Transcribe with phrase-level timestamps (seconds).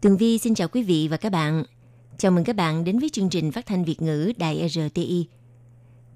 [0.00, 1.64] Tường Vi xin chào quý vị và các bạn.
[2.18, 5.26] Chào mừng các bạn đến với chương trình phát thanh Việt ngữ Đài RTI.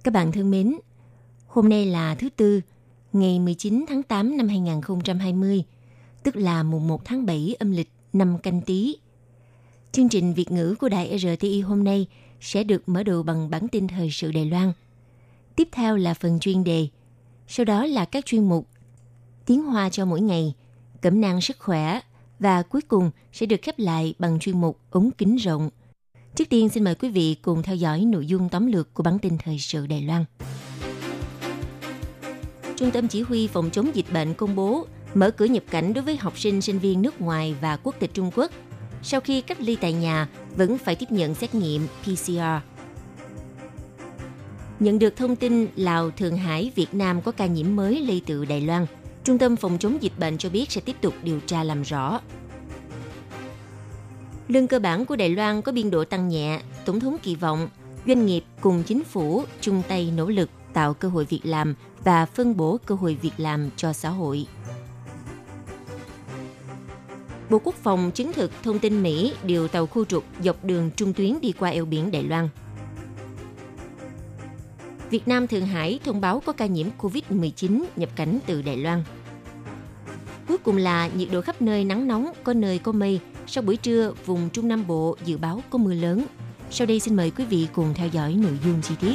[0.02, 0.74] Các bạn thân mến,
[1.46, 2.60] hôm nay là thứ Tư,
[3.12, 5.64] ngày 19 tháng 8 năm 2020,
[6.22, 8.96] tức là mùng 1 tháng 7 âm lịch năm canh tí.
[9.92, 12.06] Chương trình Việt ngữ của Đài RTI hôm nay
[12.40, 14.72] sẽ được mở đầu bằng bản tin thời sự Đài Loan.
[15.56, 16.88] Tiếp theo là phần chuyên đề,
[17.48, 18.68] sau đó là các chuyên mục
[19.46, 20.54] Tiếng Hoa cho mỗi ngày,
[21.00, 22.00] Cẩm nang sức khỏe
[22.40, 25.70] và cuối cùng sẽ được khép lại bằng chuyên mục ống kính rộng.
[26.34, 29.18] Trước tiên xin mời quý vị cùng theo dõi nội dung tóm lược của bản
[29.18, 30.24] tin thời sự Đài Loan.
[32.76, 36.04] Trung tâm Chỉ huy Phòng chống dịch bệnh công bố mở cửa nhập cảnh đối
[36.04, 38.50] với học sinh, sinh viên nước ngoài và quốc tịch Trung Quốc.
[39.02, 42.40] Sau khi cách ly tại nhà, vẫn phải tiếp nhận xét nghiệm PCR.
[44.80, 48.44] Nhận được thông tin Lào, Thượng Hải, Việt Nam có ca nhiễm mới lây từ
[48.44, 48.86] Đài Loan,
[49.24, 52.20] Trung tâm Phòng chống dịch bệnh cho biết sẽ tiếp tục điều tra làm rõ.
[54.48, 57.68] Lương cơ bản của Đài Loan có biên độ tăng nhẹ, Tổng thống kỳ vọng
[58.06, 62.26] doanh nghiệp cùng chính phủ chung tay nỗ lực tạo cơ hội việc làm và
[62.26, 64.46] phân bổ cơ hội việc làm cho xã hội.
[67.50, 71.12] Bộ Quốc phòng chứng thực thông tin Mỹ điều tàu khu trục dọc đường trung
[71.12, 72.48] tuyến đi qua eo biển Đài Loan.
[75.10, 79.02] Việt Nam Thượng Hải thông báo có ca nhiễm COVID-19 nhập cảnh từ Đài Loan.
[80.48, 83.20] Cuối cùng là nhiệt độ khắp nơi nắng nóng, có nơi có mây.
[83.46, 86.24] Sau buổi trưa, vùng Trung Nam Bộ dự báo có mưa lớn.
[86.70, 89.14] Sau đây xin mời quý vị cùng theo dõi nội dung chi tiết.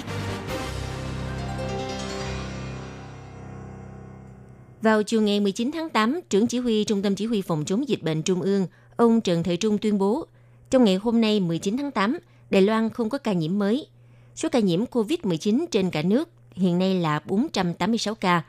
[4.81, 7.89] Vào chiều ngày 19 tháng 8, trưởng chỉ huy Trung tâm Chỉ huy Phòng chống
[7.89, 10.25] dịch bệnh Trung ương, ông Trần Thời Trung tuyên bố,
[10.69, 12.17] trong ngày hôm nay 19 tháng 8,
[12.49, 13.87] Đài Loan không có ca nhiễm mới.
[14.35, 18.43] Số ca nhiễm COVID-19 trên cả nước hiện nay là 486 ca,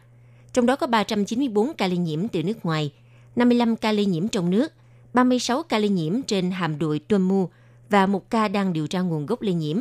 [0.52, 2.92] trong đó có 394 ca lây nhiễm từ nước ngoài,
[3.36, 4.72] 55 ca lây nhiễm trong nước,
[5.14, 7.48] 36 ca lây nhiễm trên hàm đội Tuân Mu
[7.90, 9.80] và một ca đang điều tra nguồn gốc lây nhiễm.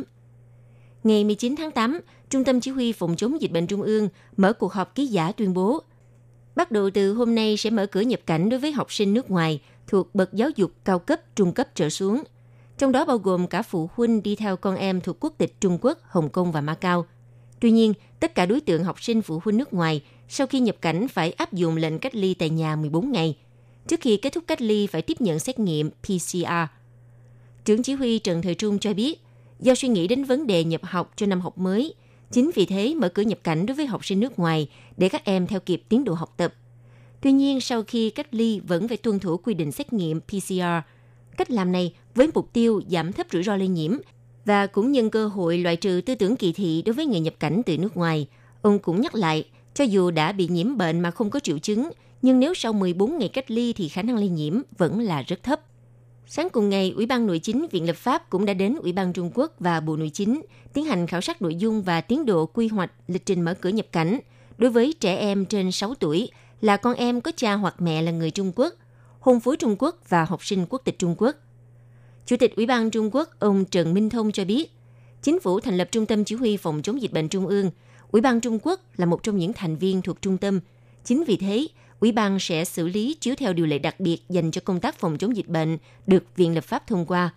[1.04, 2.00] Ngày 19 tháng 8,
[2.30, 5.32] Trung tâm Chỉ huy Phòng chống dịch bệnh Trung ương mở cuộc họp ký giả
[5.32, 5.82] tuyên bố,
[6.56, 9.30] bắt đầu từ hôm nay sẽ mở cửa nhập cảnh đối với học sinh nước
[9.30, 12.22] ngoài thuộc bậc giáo dục cao cấp, trung cấp trở xuống,
[12.78, 15.78] trong đó bao gồm cả phụ huynh đi theo con em thuộc quốc tịch Trung
[15.80, 17.06] Quốc, Hồng Kông và Macau.
[17.60, 20.76] Tuy nhiên, tất cả đối tượng học sinh phụ huynh nước ngoài sau khi nhập
[20.80, 23.36] cảnh phải áp dụng lệnh cách ly tại nhà 14 ngày.
[23.88, 26.46] Trước khi kết thúc cách ly phải tiếp nhận xét nghiệm PCR.
[27.64, 29.20] Trưởng chỉ huy Trần Thời Trung cho biết,
[29.60, 31.94] do suy nghĩ đến vấn đề nhập học cho năm học mới,
[32.30, 35.24] chính vì thế mở cửa nhập cảnh đối với học sinh nước ngoài để các
[35.24, 36.54] em theo kịp tiến độ học tập.
[37.20, 40.62] Tuy nhiên, sau khi cách ly vẫn phải tuân thủ quy định xét nghiệm PCR.
[41.36, 43.96] Cách làm này với mục tiêu giảm thấp rủi ro lây nhiễm
[44.44, 47.34] và cũng nhân cơ hội loại trừ tư tưởng kỳ thị đối với người nhập
[47.40, 48.28] cảnh từ nước ngoài.
[48.62, 51.90] Ông cũng nhắc lại, cho dù đã bị nhiễm bệnh mà không có triệu chứng,
[52.22, 55.42] nhưng nếu sau 14 ngày cách ly thì khả năng lây nhiễm vẫn là rất
[55.42, 55.60] thấp.
[56.26, 59.12] Sáng cùng ngày, Ủy ban Nội chính Viện Lập pháp cũng đã đến Ủy ban
[59.12, 60.40] Trung Quốc và Bộ Nội chính
[60.72, 63.68] tiến hành khảo sát nội dung và tiến độ quy hoạch lịch trình mở cửa
[63.68, 64.18] nhập cảnh
[64.58, 66.30] đối với trẻ em trên 6 tuổi
[66.60, 68.74] là con em có cha hoặc mẹ là người Trung Quốc,
[69.26, 71.36] hôn phối Trung Quốc và học sinh quốc tịch Trung Quốc.
[72.26, 74.70] Chủ tịch Ủy ban Trung Quốc ông Trần Minh Thông cho biết,
[75.22, 77.70] chính phủ thành lập Trung tâm Chỉ huy Phòng chống dịch bệnh Trung ương.
[78.10, 80.60] Ủy ban Trung Quốc là một trong những thành viên thuộc trung tâm.
[81.04, 81.66] Chính vì thế,
[82.00, 84.98] Ủy ban sẽ xử lý chiếu theo điều lệ đặc biệt dành cho công tác
[84.98, 87.34] phòng chống dịch bệnh được Viện Lập pháp thông qua.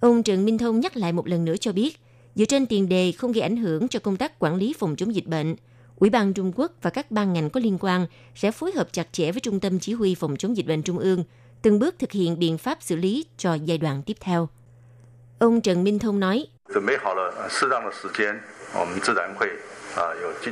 [0.00, 2.00] Ông Trần Minh Thông nhắc lại một lần nữa cho biết,
[2.34, 5.14] dựa trên tiền đề không gây ảnh hưởng cho công tác quản lý phòng chống
[5.14, 5.56] dịch bệnh,
[6.00, 9.12] Ủy ban Trung Quốc và các ban ngành có liên quan sẽ phối hợp chặt
[9.12, 11.24] chẽ với Trung tâm Chỉ huy Phòng chống dịch bệnh Trung ương,
[11.62, 14.48] từng bước thực hiện biện pháp xử lý cho giai đoạn tiếp theo.
[15.38, 16.46] Ông Trần Minh Thông nói,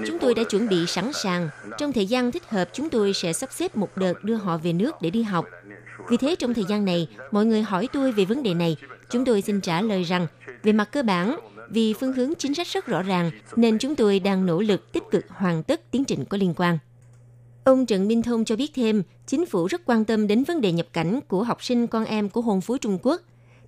[0.06, 1.48] Chúng tôi đã chuẩn bị sẵn sàng.
[1.78, 4.72] Trong thời gian thích hợp, chúng tôi sẽ sắp xếp một đợt đưa họ về
[4.72, 5.46] nước để đi học.
[6.08, 8.76] Vì thế, trong thời gian này, mọi người hỏi tôi về vấn đề này.
[9.10, 10.26] Chúng tôi xin trả lời rằng,
[10.62, 11.36] về mặt cơ bản,
[11.68, 15.02] vì phương hướng chính sách rất rõ ràng, nên chúng tôi đang nỗ lực tích
[15.10, 16.78] cực hoàn tất tiến trình có liên quan.
[17.64, 20.72] Ông Trần Minh Thông cho biết thêm, chính phủ rất quan tâm đến vấn đề
[20.72, 23.22] nhập cảnh của học sinh con em của hôn phú Trung Quốc.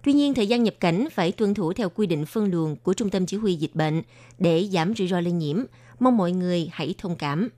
[0.05, 2.95] Tuy nhiên, thời gian nhập cảnh phải tuân thủ theo quy định phân luồng của
[2.95, 4.03] Trung tâm Chỉ huy Dịch bệnh
[4.39, 5.65] để giảm rủi ro lây nhiễm.
[6.01, 7.49] Mong mọi người hãy thông cảm.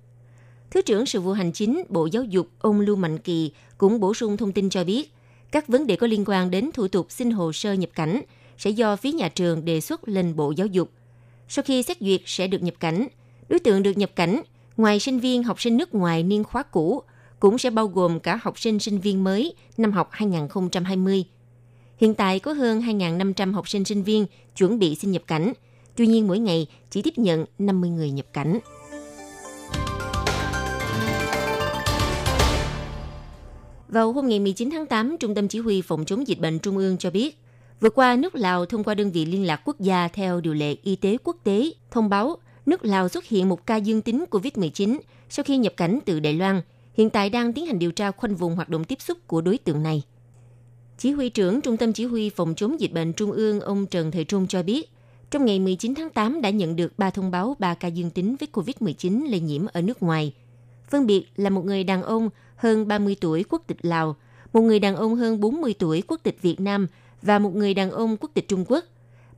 [0.70, 4.14] Thứ trưởng Sự vụ Hành chính Bộ Giáo dục ông Lưu Mạnh Kỳ cũng bổ
[4.14, 5.12] sung thông tin cho biết,
[5.50, 8.20] Các vấn đề có liên quan đến thủ tục xin hồ sơ nhập cảnh
[8.60, 10.90] sẽ do phía nhà trường đề xuất lên Bộ Giáo dục.
[11.48, 13.08] Sau khi xét duyệt sẽ được nhập cảnh.
[13.48, 14.42] Đối tượng được nhập cảnh,
[14.76, 17.02] ngoài sinh viên học sinh nước ngoài niên khóa cũ,
[17.40, 21.24] cũng sẽ bao gồm cả học sinh sinh viên mới năm học 2020.
[21.96, 24.26] Hiện tại có hơn 2.500 học sinh sinh viên
[24.56, 25.52] chuẩn bị xin nhập cảnh.
[25.96, 28.58] Tuy nhiên mỗi ngày chỉ tiếp nhận 50 người nhập cảnh.
[33.88, 36.76] Vào hôm ngày 19 tháng 8, Trung tâm Chỉ huy Phòng chống dịch bệnh Trung
[36.76, 37.38] ương cho biết,
[37.80, 40.76] vừa qua nước Lào thông qua đơn vị liên lạc quốc gia theo điều lệ
[40.82, 42.36] y tế quốc tế thông báo
[42.66, 44.98] nước Lào xuất hiện một ca dương tính COVID-19
[45.28, 46.60] sau khi nhập cảnh từ Đài Loan,
[46.94, 49.58] hiện tại đang tiến hành điều tra khoanh vùng hoạt động tiếp xúc của đối
[49.58, 50.02] tượng này.
[50.98, 54.10] Chỉ huy trưởng Trung tâm Chỉ huy Phòng chống dịch bệnh Trung ương ông Trần
[54.10, 54.90] Thời Trung cho biết,
[55.30, 58.36] trong ngày 19 tháng 8 đã nhận được 3 thông báo 3 ca dương tính
[58.40, 60.34] với COVID-19 lây nhiễm ở nước ngoài.
[60.90, 64.16] Phân biệt là một người đàn ông hơn 30 tuổi quốc tịch Lào,
[64.52, 66.86] một người đàn ông hơn 40 tuổi quốc tịch Việt Nam
[67.22, 68.84] và một người đàn ông quốc tịch Trung Quốc.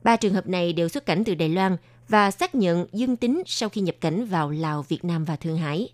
[0.03, 1.77] Ba trường hợp này đều xuất cảnh từ Đài Loan
[2.09, 5.57] và xác nhận dương tính sau khi nhập cảnh vào Lào, Việt Nam và Thượng
[5.57, 5.89] Hải.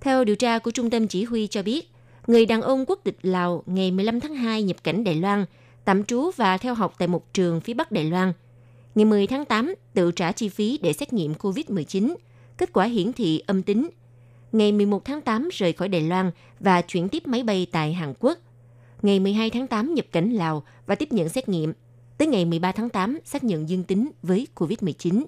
[0.00, 1.90] Theo điều tra của Trung tâm Chỉ huy cho biết,
[2.26, 5.44] người đàn ông quốc tịch Lào ngày 15 tháng 2 nhập cảnh Đài Loan,
[5.84, 8.32] tạm trú và theo học tại một trường phía Bắc Đài Loan.
[8.94, 12.14] Ngày 10 tháng 8, tự trả chi phí để xét nghiệm COVID-19.
[12.58, 13.90] Kết quả hiển thị âm tính.
[14.52, 16.30] Ngày 11 tháng 8 rời khỏi Đài Loan
[16.60, 18.38] và chuyển tiếp máy bay tại Hàn Quốc.
[19.04, 21.72] Ngày 12 tháng 8 nhập cảnh Lào và tiếp nhận xét nghiệm.
[22.18, 25.24] Tới ngày 13 tháng 8 xác nhận dương tính với COVID-19.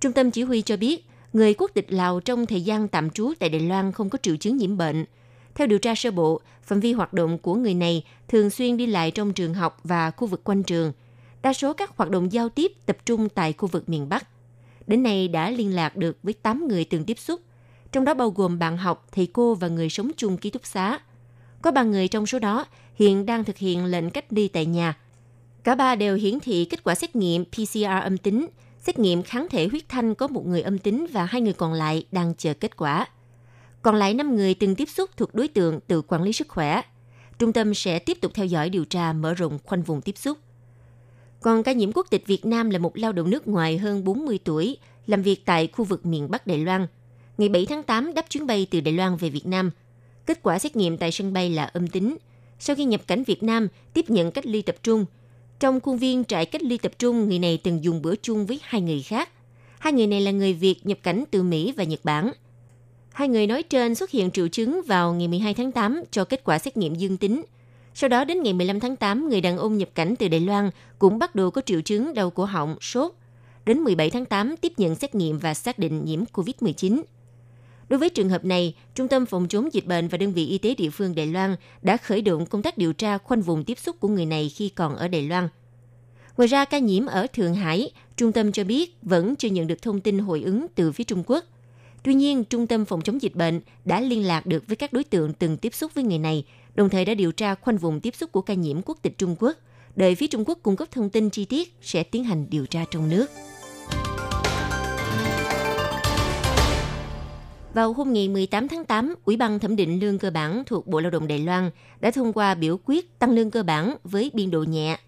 [0.00, 3.32] Trung tâm chỉ huy cho biết, người quốc tịch Lào trong thời gian tạm trú
[3.38, 5.04] tại Đài Loan không có triệu chứng nhiễm bệnh–
[5.54, 8.86] theo điều tra sơ bộ, phạm vi hoạt động của người này thường xuyên đi
[8.86, 10.92] lại trong trường học và khu vực quanh trường.
[11.42, 14.26] Đa số các hoạt động giao tiếp tập trung tại khu vực miền Bắc.
[14.86, 17.40] Đến nay đã liên lạc được với 8 người từng tiếp xúc,
[17.92, 20.98] trong đó bao gồm bạn học, thầy cô và người sống chung ký túc xá.
[21.62, 24.96] Có ba người trong số đó hiện đang thực hiện lệnh cách ly tại nhà.
[25.64, 28.46] Cả ba đều hiển thị kết quả xét nghiệm PCR âm tính,
[28.78, 31.72] xét nghiệm kháng thể huyết thanh có một người âm tính và hai người còn
[31.72, 33.06] lại đang chờ kết quả.
[33.82, 36.82] Còn lại 5 người từng tiếp xúc thuộc đối tượng tự quản lý sức khỏe.
[37.38, 40.38] Trung tâm sẽ tiếp tục theo dõi điều tra mở rộng khoanh vùng tiếp xúc.
[41.40, 44.38] Còn ca nhiễm quốc tịch Việt Nam là một lao động nước ngoài hơn 40
[44.44, 44.76] tuổi,
[45.06, 46.86] làm việc tại khu vực miền Bắc Đài Loan.
[47.38, 49.70] Ngày 7 tháng 8 đáp chuyến bay từ Đài Loan về Việt Nam.
[50.30, 52.16] Kết quả xét nghiệm tại sân bay là âm tính.
[52.58, 55.04] Sau khi nhập cảnh Việt Nam, tiếp nhận cách ly tập trung.
[55.60, 58.60] Trong khuôn viên trại cách ly tập trung, người này từng dùng bữa chung với
[58.62, 59.28] hai người khác.
[59.78, 62.32] Hai người này là người Việt nhập cảnh từ Mỹ và Nhật Bản–
[63.12, 66.44] Hai người nói trên xuất hiện triệu chứng vào ngày 12 tháng 8 cho kết
[66.44, 67.42] quả xét nghiệm dương tính.
[67.94, 70.70] Sau đó đến ngày 15 tháng 8, người đàn ông nhập cảnh từ Đài Loan
[70.98, 73.12] cũng bắt đầu có triệu chứng đau cổ họng, sốt.
[73.66, 77.02] Đến 17 tháng 8 tiếp nhận xét nghiệm và xác định nhiễm COVID-19.
[77.90, 80.58] Đối với trường hợp này, Trung tâm Phòng chống dịch bệnh và đơn vị y
[80.58, 83.78] tế địa phương Đài Loan đã khởi động công tác điều tra khoanh vùng tiếp
[83.78, 85.48] xúc của người này khi còn ở Đài Loan.
[86.36, 89.82] Ngoài ra, ca nhiễm ở Thượng Hải, trung tâm cho biết vẫn chưa nhận được
[89.82, 91.44] thông tin hồi ứng từ phía Trung Quốc–
[92.02, 95.04] Tuy nhiên, Trung tâm Phòng chống dịch bệnh đã liên lạc được với các đối
[95.04, 96.44] tượng từng tiếp xúc với người này,
[96.74, 99.36] đồng thời đã điều tra khoanh vùng tiếp xúc của ca nhiễm quốc tịch Trung
[99.38, 99.56] Quốc.
[99.96, 102.84] Đợi phía Trung Quốc cung cấp thông tin chi tiết sẽ tiến hành điều tra
[102.90, 103.26] trong nước.
[107.74, 111.00] Vào hôm ngày 18 tháng 8, Ủy ban thẩm định lương cơ bản thuộc Bộ
[111.00, 111.70] Lao động Đài Loan
[112.00, 114.98] đã thông qua biểu quyết tăng lương cơ bản với biên độ nhẹ.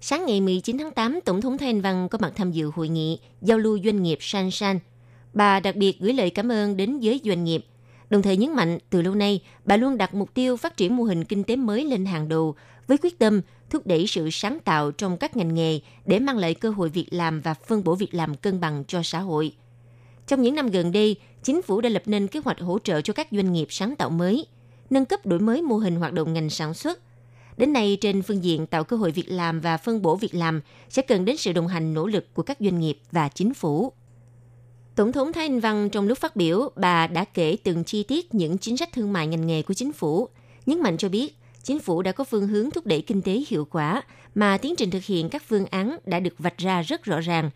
[0.00, 3.18] Sáng ngày 19 tháng 8, Tổng thống Thanh Văn có mặt tham dự hội nghị
[3.42, 4.78] giao lưu doanh nghiệp San San
[5.32, 7.64] Bà đặc biệt gửi lời cảm ơn đến giới doanh nghiệp,
[8.10, 11.04] đồng thời nhấn mạnh từ lâu nay bà luôn đặt mục tiêu phát triển mô
[11.04, 12.54] hình kinh tế mới lên hàng đầu
[12.86, 16.54] với quyết tâm thúc đẩy sự sáng tạo trong các ngành nghề để mang lại
[16.54, 19.52] cơ hội việc làm và phân bổ việc làm cân bằng cho xã hội.
[20.26, 23.12] Trong những năm gần đây, chính phủ đã lập nên kế hoạch hỗ trợ cho
[23.12, 24.46] các doanh nghiệp sáng tạo mới,
[24.90, 27.00] nâng cấp đổi mới mô hình hoạt động ngành sản xuất.
[27.56, 30.60] Đến nay, trên phương diện tạo cơ hội việc làm và phân bổ việc làm
[30.88, 33.92] sẽ cần đến sự đồng hành nỗ lực của các doanh nghiệp và chính phủ.
[34.94, 38.34] Tổng thống Thái Anh Văn trong lúc phát biểu, bà đã kể từng chi tiết
[38.34, 40.28] những chính sách thương mại ngành nghề của chính phủ,
[40.66, 43.64] nhấn mạnh cho biết chính phủ đã có phương hướng thúc đẩy kinh tế hiệu
[43.70, 44.02] quả
[44.34, 47.50] mà tiến trình thực hiện các phương án đã được vạch ra rất rõ ràng.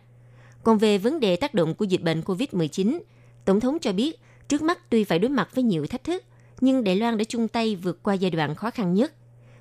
[0.63, 2.99] Còn về vấn đề tác động của dịch bệnh COVID-19,
[3.45, 6.23] Tổng thống cho biết trước mắt tuy phải đối mặt với nhiều thách thức,
[6.61, 9.13] nhưng Đài Loan đã chung tay vượt qua giai đoạn khó khăn nhất.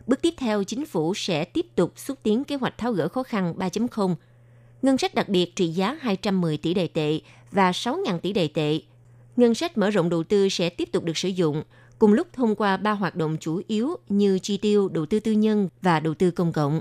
[0.06, 3.22] Bước tiếp theo, chính phủ sẽ tiếp tục xúc tiến kế hoạch tháo gỡ khó
[3.22, 4.14] khăn 3.0
[4.82, 7.20] ngân sách đặc biệt trị giá 210 tỷ đài tệ
[7.50, 8.80] và 6.000 tỷ đài tệ.
[9.36, 11.62] Ngân sách mở rộng đầu tư sẽ tiếp tục được sử dụng,
[11.98, 15.32] cùng lúc thông qua ba hoạt động chủ yếu như chi tiêu, đầu tư tư
[15.32, 16.80] nhân và đầu tư công cộng.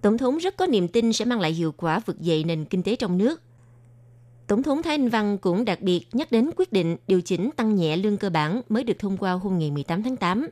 [0.00, 2.82] Tổng thống rất có niềm tin sẽ mang lại hiệu quả vực dậy nền kinh
[2.82, 3.40] tế trong nước.
[4.46, 7.74] Tổng thống Thái Anh Văn cũng đặc biệt nhắc đến quyết định điều chỉnh tăng
[7.74, 10.48] nhẹ lương cơ bản mới được thông qua hôm ngày 18 tháng 8.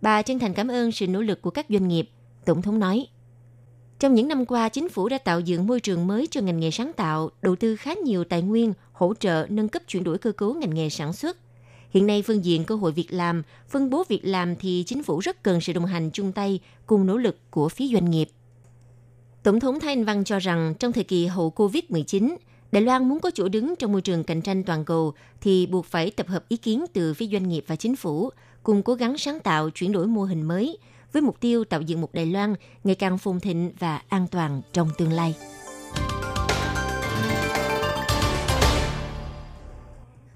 [0.00, 2.10] Bà chân thành cảm ơn sự nỗ lực của các doanh nghiệp,
[2.44, 3.06] Tổng thống nói.
[3.98, 6.70] Trong những năm qua, chính phủ đã tạo dựng môi trường mới cho ngành nghề
[6.70, 10.32] sáng tạo, đầu tư khá nhiều tài nguyên, hỗ trợ nâng cấp chuyển đổi cơ
[10.32, 11.36] cấu ngành nghề sản xuất.
[11.90, 15.18] Hiện nay, phương diện cơ hội việc làm, phân bố việc làm thì chính phủ
[15.18, 18.28] rất cần sự đồng hành chung tay cùng nỗ lực của phía doanh nghiệp.
[19.42, 22.36] Tổng thống Thái Anh Văn cho rằng trong thời kỳ hậu COVID-19,
[22.72, 25.86] Đài Loan muốn có chỗ đứng trong môi trường cạnh tranh toàn cầu thì buộc
[25.86, 28.30] phải tập hợp ý kiến từ phía doanh nghiệp và chính phủ,
[28.62, 30.78] cùng cố gắng sáng tạo chuyển đổi mô hình mới
[31.12, 34.62] với mục tiêu tạo dựng một Đài Loan ngày càng phồn thịnh và an toàn
[34.72, 35.34] trong tương lai.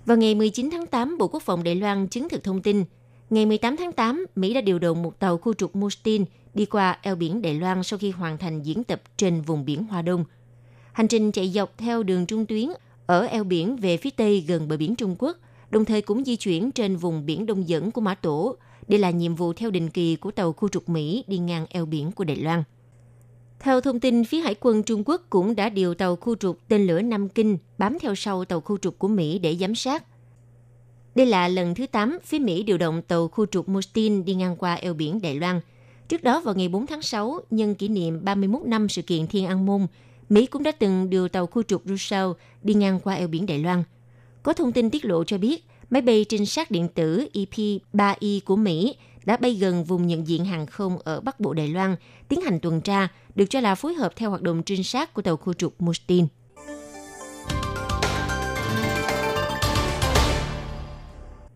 [0.07, 2.85] Vào ngày 19 tháng 8, Bộ Quốc phòng Đài Loan chứng thực thông tin,
[3.31, 6.25] ngày 18 tháng 8, Mỹ đã điều động một tàu khu trục Mustin
[6.55, 9.85] đi qua eo biển Đài Loan sau khi hoàn thành diễn tập trên vùng biển
[9.85, 10.25] Hoa Đông.
[10.97, 12.69] Hành trình chạy dọc theo đường trung tuyến
[13.07, 15.37] ở eo biển về phía tây gần bờ biển Trung Quốc,
[15.71, 18.57] đồng thời cũng di chuyển trên vùng biển đông dẫn của Mã Tổ.
[18.89, 21.87] Đây là nhiệm vụ theo định kỳ của tàu khu trục Mỹ đi ngang eo
[21.87, 22.63] biển của Đài Loan.
[23.61, 26.87] Theo thông tin, phía Hải quân Trung Quốc cũng đã điều tàu khu trục tên
[26.87, 30.05] lửa Nam Kinh bám theo sau tàu khu trục của Mỹ để giám sát.
[31.15, 34.57] Đây là lần thứ 8 phía Mỹ điều động tàu khu trục Mustin đi ngang
[34.57, 35.61] qua eo biển Đài Loan.
[36.09, 39.47] Trước đó vào ngày 4 tháng 6, nhân kỷ niệm 31 năm sự kiện Thiên
[39.47, 39.87] An Môn,
[40.29, 43.59] Mỹ cũng đã từng điều tàu khu trục Rousseau đi ngang qua eo biển Đài
[43.59, 43.83] Loan.
[44.43, 48.57] Có thông tin tiết lộ cho biết, máy bay trinh sát điện tử EP-3I của
[48.57, 51.97] Mỹ đã bay gần vùng nhận diện hàng không ở Bắc Bộ Đài Loan,
[52.29, 55.23] tiến hành tuần tra, được cho là phối hợp theo hoạt động trinh sát của
[55.23, 56.27] tàu khu trục Mustin.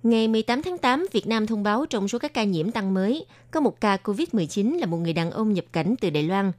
[0.03, 3.27] Ngày 18 tháng 8, Việt Nam thông báo trong số các ca nhiễm tăng mới,
[3.51, 6.53] có một ca COVID-19 là một người đàn ông nhập cảnh từ Đài Loan.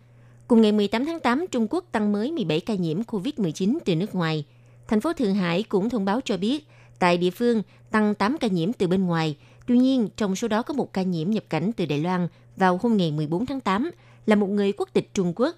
[0.52, 4.16] Cùng ngày 18 tháng 8, Trung Quốc tăng mới 17 ca nhiễm COVID-19 từ nước
[4.16, 4.46] ngoài.
[4.88, 6.68] Thành phố Thượng Hải cũng thông báo cho biết,
[7.00, 9.38] tại địa phương tăng 8 ca nhiễm từ bên ngoài.
[9.68, 12.28] Tuy nhiên, trong số đó có một ca nhiễm nhập cảnh từ Đài Loan
[12.58, 13.92] vào hôm ngày 14 tháng 8,
[14.26, 15.56] là một người quốc tịch Trung Quốc.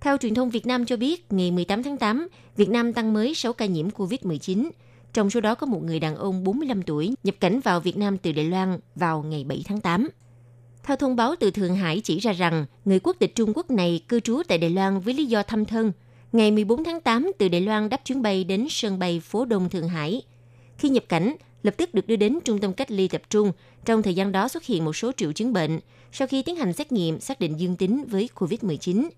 [0.00, 3.34] Theo truyền thông Việt Nam cho biết, ngày 18 tháng 8, Việt Nam tăng mới
[3.34, 4.70] 6 ca nhiễm COVID-19.
[5.12, 8.18] Trong số đó có một người đàn ông 45 tuổi nhập cảnh vào Việt Nam
[8.18, 10.08] từ Đài Loan vào ngày 7 tháng 8.
[10.86, 14.00] Theo thông báo từ Thượng Hải chỉ ra rằng, người quốc tịch Trung Quốc này
[14.08, 15.92] cư trú tại Đài Loan với lý do thăm thân.
[16.32, 19.68] Ngày 14 tháng 8, từ Đài Loan đáp chuyến bay đến sân bay phố Đông
[19.68, 20.22] Thượng Hải.
[20.78, 23.52] Khi nhập cảnh, lập tức được đưa đến trung tâm cách ly tập trung.
[23.84, 25.80] Trong thời gian đó xuất hiện một số triệu chứng bệnh.
[26.12, 29.08] Sau khi tiến hành xét nghiệm, xác định dương tính với COVID-19.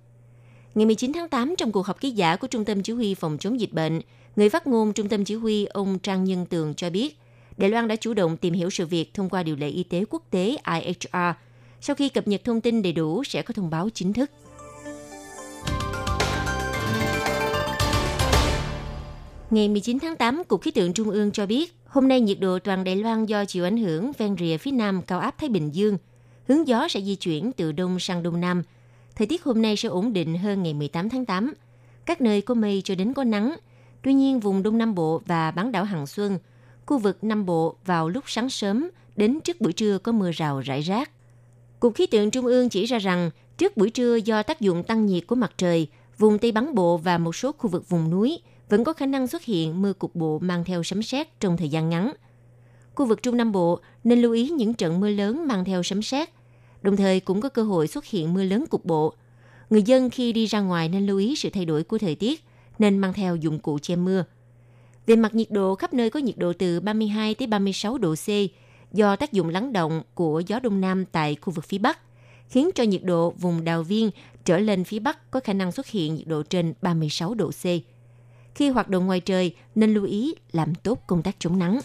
[0.75, 3.39] Ngày 19 tháng 8, trong cuộc họp ký giả của Trung tâm Chỉ huy Phòng
[3.39, 4.01] chống dịch bệnh,
[4.37, 7.19] người phát ngôn Trung tâm Chỉ huy ông Trang Nhân Tường cho biết,
[7.57, 10.05] Đài Loan đã chủ động tìm hiểu sự việc thông qua điều lệ y tế
[10.11, 11.17] quốc tế IHR.
[11.81, 14.31] Sau khi cập nhật thông tin đầy đủ, sẽ có thông báo chính thức.
[19.51, 22.59] Ngày 19 tháng 8, Cục Khí tượng Trung ương cho biết, hôm nay nhiệt độ
[22.59, 25.75] toàn Đài Loan do chịu ảnh hưởng ven rìa phía nam cao áp Thái Bình
[25.75, 25.99] Dương.
[26.49, 28.63] Hướng gió sẽ di chuyển từ đông sang đông nam.
[29.17, 31.55] Thời tiết hôm nay sẽ ổn định hơn ngày 18 tháng 8.
[32.07, 33.57] Các nơi có mây cho đến có nắng.
[34.03, 36.39] Tuy nhiên, vùng Đông Nam Bộ và bán đảo Hằng Xuân,
[36.87, 40.61] khu vực Nam Bộ vào lúc sáng sớm đến trước buổi trưa có mưa rào
[40.61, 41.11] rải rác.
[41.81, 45.07] Cục Khí tượng Trung ương chỉ ra rằng, trước buổi trưa do tác dụng tăng
[45.07, 48.41] nhiệt của mặt trời, vùng Tây bắc Bộ và một số khu vực vùng núi–
[48.69, 51.69] vẫn có khả năng xuất hiện mưa cục bộ mang theo sấm sét trong thời
[51.69, 52.13] gian ngắn.
[52.95, 56.03] Khu vực Trung Nam Bộ nên lưu ý những trận mưa lớn mang theo sấm
[56.03, 56.29] sét,
[56.83, 59.15] đồng thời cũng có cơ hội xuất hiện mưa lớn cục bộ.
[59.71, 62.45] Người dân khi đi ra ngoài nên lưu ý sự thay đổi của thời tiết,
[62.79, 64.25] nên mang theo dụng cụ che mưa.
[65.07, 68.29] Về mặt nhiệt độ, khắp nơi có nhiệt độ từ 32 tới 36 độ C
[68.92, 71.99] do tác dụng lắng động của gió đông nam tại khu vực phía Bắc,
[72.49, 74.11] khiến cho nhiệt độ vùng đào viên
[74.45, 77.64] trở lên phía Bắc có khả năng xuất hiện nhiệt độ trên 36 độ C.
[78.54, 81.80] Khi hoạt động ngoài trời nên lưu ý làm tốt công tác chống nắng.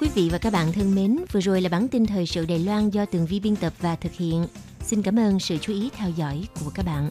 [0.00, 2.58] Quý vị và các bạn thân mến, vừa rồi là bản tin thời sự Đài
[2.58, 4.46] Loan do Tường Vi biên tập và thực hiện.
[4.82, 7.10] Xin cảm ơn sự chú ý theo dõi của các bạn.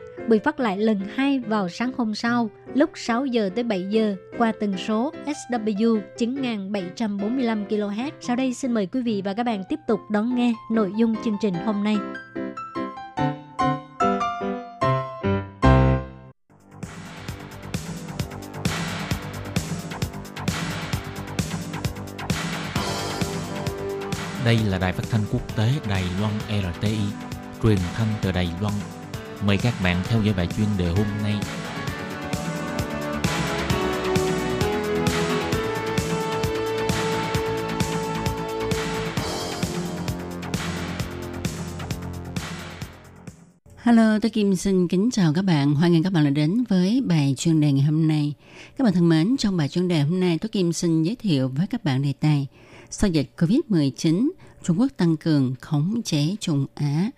[0.27, 4.15] bị phát lại lần hai vào sáng hôm sau lúc 6 giờ tới 7 giờ
[4.37, 8.11] qua tần số SW 9745 kHz.
[8.19, 11.15] Sau đây xin mời quý vị và các bạn tiếp tục đón nghe nội dung
[11.25, 11.97] chương trình hôm nay.
[24.45, 26.97] Đây là đài phát thanh quốc tế Đài Loan RTI,
[27.63, 28.73] truyền thanh từ Đài Loan
[29.45, 31.35] Mời các bạn theo dõi bài chuyên đề hôm nay.
[43.77, 45.75] Hello, tôi Kim xin kính chào các bạn.
[45.75, 48.33] Hoan nghênh các bạn đã đến với bài chuyên đề ngày hôm nay.
[48.77, 51.51] Các bạn thân mến, trong bài chuyên đề hôm nay, tôi Kim xin giới thiệu
[51.57, 52.47] với các bạn đề tài
[52.89, 54.29] sau dịch COVID-19,
[54.63, 57.09] Trung Quốc tăng cường khống chế Trung Á.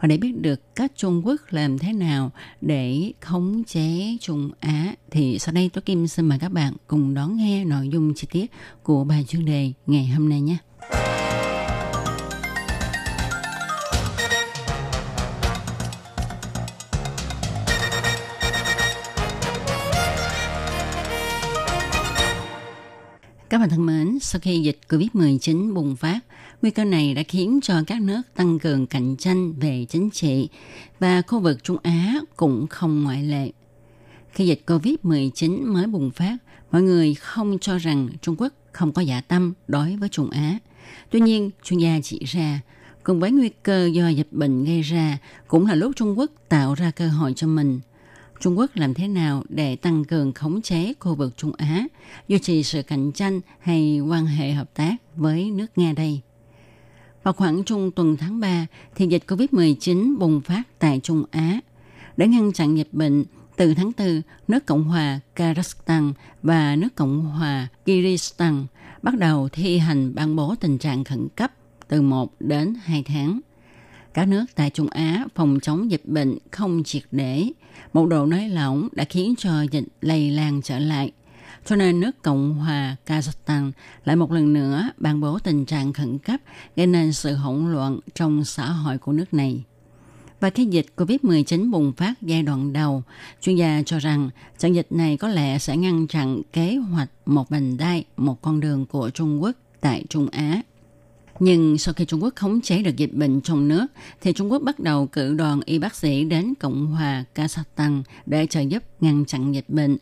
[0.00, 4.94] Và để biết được các Trung Quốc làm thế nào để khống chế Trung Á,
[5.10, 8.26] thì sau đây tôi Kim xin mời các bạn cùng đón nghe nội dung chi
[8.30, 8.50] tiết
[8.82, 10.56] của bài chuyên đề ngày hôm nay nhé.
[23.58, 26.20] Các bạn thân mến, sau khi dịch COVID-19 bùng phát,
[26.62, 30.48] nguy cơ này đã khiến cho các nước tăng cường cạnh tranh về chính trị
[30.98, 33.50] và khu vực Trung Á cũng không ngoại lệ.
[34.32, 36.36] Khi dịch COVID-19 mới bùng phát,
[36.70, 40.58] mọi người không cho rằng Trung Quốc không có dạ tâm đối với Trung Á.
[41.10, 42.60] Tuy nhiên, chuyên gia chỉ ra,
[43.02, 46.74] cùng với nguy cơ do dịch bệnh gây ra, cũng là lúc Trung Quốc tạo
[46.74, 47.80] ra cơ hội cho mình–
[48.40, 51.84] Trung Quốc làm thế nào để tăng cường khống chế khu vực Trung Á,
[52.28, 56.20] duy trì sự cạnh tranh hay quan hệ hợp tác với nước Nga đây?
[57.22, 61.60] Vào khoảng trung tuần tháng 3, thì dịch COVID-19 bùng phát tại Trung Á.
[62.16, 63.24] Để ngăn chặn dịch bệnh,
[63.56, 68.64] từ tháng 4, nước Cộng hòa Kazakhstan và nước Cộng hòa Kyrgyzstan
[69.02, 71.52] bắt đầu thi hành ban bố tình trạng khẩn cấp
[71.88, 73.40] từ 1 đến 2 tháng.
[74.14, 77.48] Các nước tại Trung Á phòng chống dịch bệnh không triệt để,
[77.92, 81.12] một độ nới lỏng đã khiến cho dịch lây lan trở lại.
[81.66, 83.72] Cho nên nước Cộng hòa Kazakhstan
[84.04, 86.40] lại một lần nữa ban bố tình trạng khẩn cấp
[86.76, 89.64] gây nên sự hỗn loạn trong xã hội của nước này.
[90.40, 93.02] Và khi dịch COVID-19 bùng phát giai đoạn đầu,
[93.40, 97.48] chuyên gia cho rằng trận dịch này có lẽ sẽ ngăn chặn kế hoạch một
[97.48, 100.62] vành đai, một con đường của Trung Quốc tại Trung Á.
[101.40, 103.86] Nhưng sau khi Trung Quốc khống chế được dịch bệnh trong nước,
[104.20, 108.46] thì Trung Quốc bắt đầu cử đoàn y bác sĩ đến Cộng hòa Kazakhstan để
[108.46, 109.96] trợ giúp ngăn chặn dịch bệnh.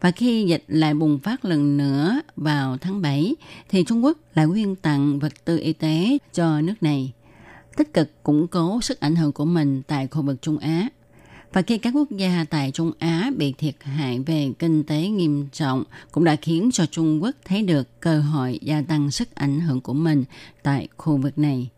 [0.00, 3.34] Và khi dịch lại bùng phát lần nữa vào tháng 7,
[3.68, 7.12] thì Trung Quốc lại quyên tặng vật tư y tế cho nước này,
[7.76, 10.88] tích cực củng cố sức ảnh hưởng của mình tại khu vực Trung Á.
[11.56, 15.48] Và khi các quốc gia tại Trung Á bị thiệt hại về kinh tế nghiêm
[15.52, 19.60] trọng cũng đã khiến cho Trung Quốc thấy được cơ hội gia tăng sức ảnh
[19.60, 20.24] hưởng của mình
[20.62, 21.68] tại khu vực này.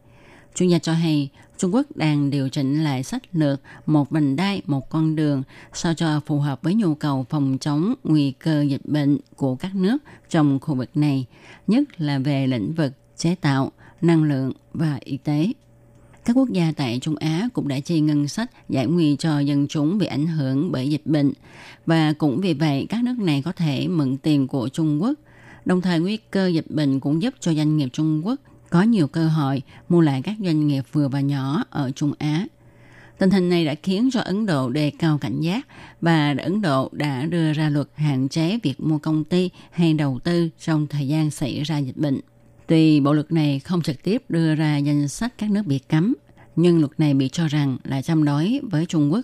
[0.55, 4.63] Chuyên gia cho hay Trung Quốc đang điều chỉnh lại sách lược một vành đai,
[4.67, 8.87] một con đường sao cho phù hợp với nhu cầu phòng chống nguy cơ dịch
[8.87, 9.99] bệnh của các nước
[10.31, 11.27] trong khu vực này,
[11.67, 15.53] nhất là về lĩnh vực chế tạo, năng lượng và y tế.
[16.29, 19.67] Các quốc gia tại Trung Á cũng đã chi ngân sách giải nguy cho dân
[19.69, 21.33] chúng bị ảnh hưởng bởi dịch bệnh
[21.87, 25.15] và cũng vì vậy, các nước này có thể mượn tiền của Trung Quốc.
[25.65, 29.07] Đồng thời, nguy cơ dịch bệnh cũng giúp cho doanh nghiệp Trung Quốc có nhiều
[29.07, 32.47] cơ hội mua lại các doanh nghiệp vừa và nhỏ ở Trung Á.
[33.19, 35.67] Tình hình này đã khiến cho Ấn Độ đề cao cảnh giác
[36.01, 40.19] và Ấn Độ đã đưa ra luật hạn chế việc mua công ty hay đầu
[40.25, 42.21] tư trong thời gian xảy ra dịch bệnh.
[42.69, 46.15] Tuy bộ luật này không trực tiếp đưa ra danh sách các nước bị cấm,
[46.57, 49.21] nhưng luật này bị cho rằng là chăm đối với Trung Quốc.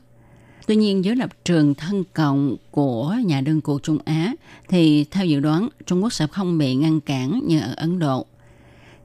[0.66, 4.34] Tuy nhiên, dưới lập trường thân cộng của nhà đương cuộc Trung Á,
[4.68, 8.26] thì theo dự đoán, Trung Quốc sẽ không bị ngăn cản như ở Ấn Độ.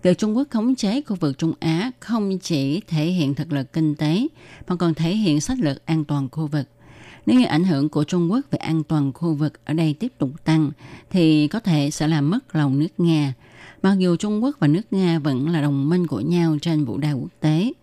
[0.03, 3.73] Việc Trung Quốc khống chế khu vực Trung Á không chỉ thể hiện thực lực
[3.73, 4.27] kinh tế,
[4.67, 6.67] mà còn thể hiện sách lược an toàn khu vực.
[7.25, 10.13] Nếu như ảnh hưởng của Trung Quốc về an toàn khu vực ở đây tiếp
[10.17, 10.71] tục tăng,
[11.09, 13.33] thì có thể sẽ làm mất lòng nước Nga–
[13.81, 16.97] Mặc dù Trung Quốc và nước Nga vẫn là đồng minh của nhau trên vũ
[16.97, 17.73] đài quốc tế,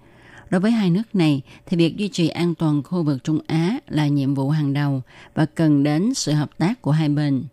[0.51, 3.79] đối với hai nước này thì việc duy trì an toàn khu vực Trung Á
[3.89, 5.03] là nhiệm vụ hàng đầu
[5.35, 7.45] và cần đến sự hợp tác của hai bên.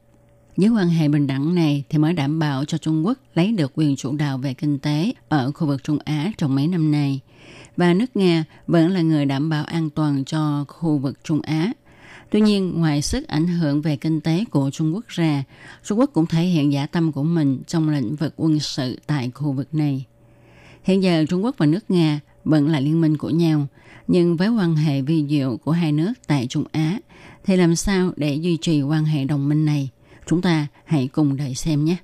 [0.58, 3.72] Với quan hệ bình đẳng này thì mới đảm bảo cho Trung Quốc lấy được
[3.76, 7.20] quyền chủ đạo về kinh tế ở khu vực Trung Á trong mấy năm nay.
[7.78, 11.74] Và nước Nga vẫn là người đảm bảo an toàn cho khu vực Trung Á
[12.34, 15.44] Tuy nhiên, ngoài sức ảnh hưởng về kinh tế của Trung Quốc ra,
[15.84, 19.32] Trung Quốc cũng thể hiện giả tâm của mình trong lĩnh vực quân sự tại
[19.34, 20.06] khu vực này.
[20.84, 23.68] Hiện giờ Trung Quốc và nước Nga vẫn là liên minh của nhau,
[24.08, 27.00] nhưng với quan hệ vi diệu của hai nước tại Trung Á,
[27.46, 29.90] thì làm sao để duy trì quan hệ đồng minh này?
[30.26, 31.96] Chúng ta hãy cùng đợi xem nhé.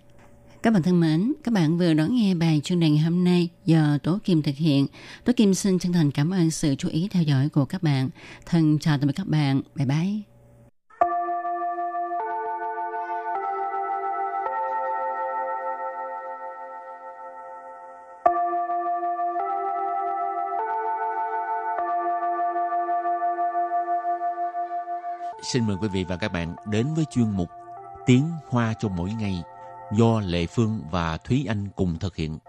[0.61, 3.49] Các bạn thân mến, các bạn vừa đón nghe bài chuyên đề ngày hôm nay
[3.65, 4.87] do Tố Kim thực hiện.
[5.25, 8.09] Tố Kim xin chân thành cảm ơn sự chú ý theo dõi của các bạn.
[8.45, 9.61] Thân chào tạm biệt các bạn.
[9.75, 10.21] Bye bye.
[25.43, 27.49] Xin mời quý vị và các bạn đến với chuyên mục
[28.05, 29.43] Tiếng Hoa cho mỗi ngày–
[29.91, 32.39] do Lệ Phương và Thúy Anh cùng thực hiện.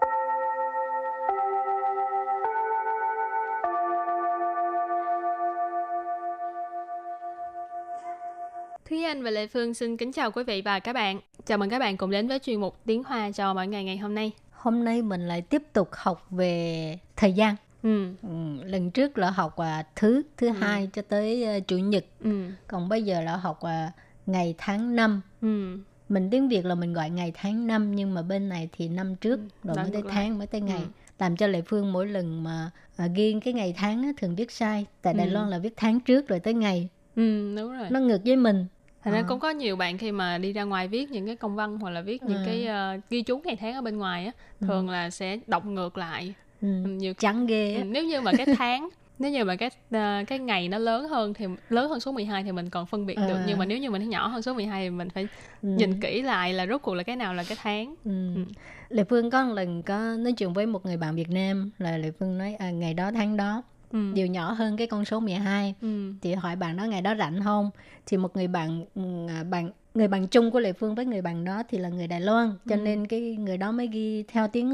[8.89, 11.21] Thúy Anh và Lệ Phương xin kính chào quý vị và các bạn.
[11.47, 13.97] Chào mừng các bạn cùng đến với chuyên mục Tiếng Hoa cho mỗi ngày ngày
[13.99, 14.33] hôm nay.
[14.53, 17.57] Hôm nay mình lại tiếp tục học về thời gian.
[17.83, 18.15] Ừ.
[18.23, 20.53] Ừ, lần trước là học à, thứ thứ Ừ.
[20.53, 22.45] hai cho tới à, chủ nhật, Ừ.
[22.69, 23.93] còn bây giờ là học à,
[24.27, 25.21] ngày tháng năm.
[25.43, 25.79] Ừ.
[26.11, 29.17] Mình tiếng Việt là mình gọi ngày tháng năm nhưng mà bên này thì năm
[29.17, 30.81] trước Ừ, rồi mới tới tháng mới tới ngày.
[30.81, 30.87] Ừ.
[31.19, 34.51] Làm cho Lệ Phương mỗi lần mà à, ghi cái ngày tháng á, thường viết
[34.51, 34.87] sai.
[35.03, 35.33] Tại Đài Ừ.
[35.33, 36.89] Loan là viết tháng trước rồi tới ngày.
[37.17, 37.87] Ừ, đúng rồi.
[37.91, 38.67] Nó ngược với mình.
[39.05, 39.25] Thành ra Ờ.
[39.29, 41.91] cũng có nhiều bạn khi mà đi ra ngoài viết những cái công văn hoặc
[41.91, 42.43] là viết những Ừ.
[42.47, 45.99] cái ờ, ghi chú ngày tháng ở bên ngoài á, thường là sẽ đọc ngược
[45.99, 46.35] lại.
[46.63, 46.85] Ừ.
[46.85, 47.85] Ừ, nhiều Trắng ghê Ừ, á.
[47.85, 48.89] nếu như mà cái tháng
[49.21, 52.43] nếu như mà cái ờ, cái ngày nó lớn hơn thì lớn hơn số 12
[52.45, 53.45] thì mình còn phân biệt được À.
[53.47, 55.29] nhưng mà nếu như mà nó nhỏ hơn số 12 thì mình phải
[55.63, 55.69] Ừ.
[55.69, 57.95] nhìn kỹ lại là rốt cuộc là cái nào là cái tháng.
[58.05, 58.35] Ừ.
[58.35, 58.41] Ừ.
[58.89, 61.99] Lệ Phương có một lần có nói chuyện với một người bạn Việt Nam là
[61.99, 64.13] Lệ Phương nói à, ngày đó tháng đó Ừ.
[64.15, 66.13] đều nhỏ hơn cái con số 12 Ừ.
[66.23, 67.71] thì hỏi bạn đó ngày đó rảnh không
[68.07, 71.23] thì một người bạn ừ, à, bạn người bạn chung của Lệ Phương với người
[71.23, 72.81] bạn đó thì là người Đài Loan cho Ừ.
[72.81, 74.73] nên cái người đó mới ghi theo tiếng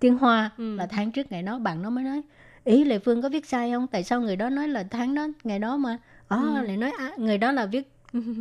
[0.00, 0.76] tiếng Hoa Ừ.
[0.76, 2.22] là tháng trước ngày đó bạn nó mới nói
[2.64, 5.28] ý Lệ Phương có viết sai không tại sao người đó nói là tháng đó
[5.44, 5.98] ngày đó mà
[6.28, 6.66] ờ Ừ.
[6.66, 7.88] lại nói à, người đó là viết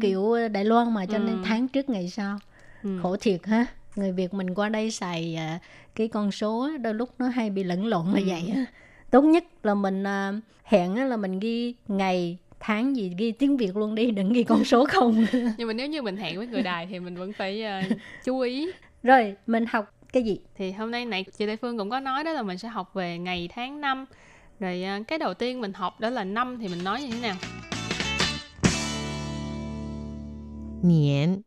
[0.01, 1.41] kiểu Đài Loan mà cho nên Ừ.
[1.43, 2.39] tháng trước ngày sau
[2.83, 2.89] Ừ.
[3.03, 5.59] khổ thiệt ha người Việt mình qua đây xài à,
[5.95, 8.23] cái con số đôi lúc nó hay bị lẫn lộn là Ừ.
[8.27, 8.65] vậy á
[9.11, 13.77] tốt nhất là mình à, hẹn là mình ghi ngày tháng gì ghi tiếng Việt
[13.77, 15.25] luôn đi đừng ghi con số không
[15.57, 17.81] nhưng mà nếu như mình hẹn với người đài thì mình vẫn phải ờ,
[18.23, 18.71] chú ý
[19.03, 20.39] rồi mình học cái gì?
[20.55, 22.93] Thì hôm nay này chị Lê Phương cũng có nói đó là mình sẽ học
[22.93, 24.05] về ngày tháng năm.
[24.59, 27.21] Rồi à, cái đầu tiên mình học đó là năm thì mình nói như thế
[27.21, 27.35] nào?
[30.83, 31.41] Niên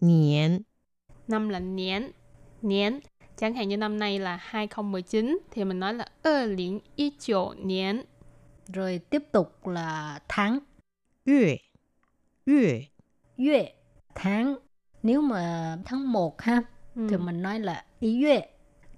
[0.00, 0.62] Niên
[1.28, 2.10] Năm là niên
[2.62, 3.00] Niên
[3.36, 8.02] Chẳng hạn như năm nay là 2019 thì mình nói là 2019 niên
[8.72, 10.58] Rồi tiếp tục là tháng.
[11.26, 11.56] Yue.
[12.46, 12.80] Yue.
[13.36, 13.72] Yue.
[14.14, 14.56] Tháng.
[15.02, 16.62] Nếu mà tháng 1 ha
[16.94, 17.06] ừ.
[17.10, 18.41] thì mình nói là ý月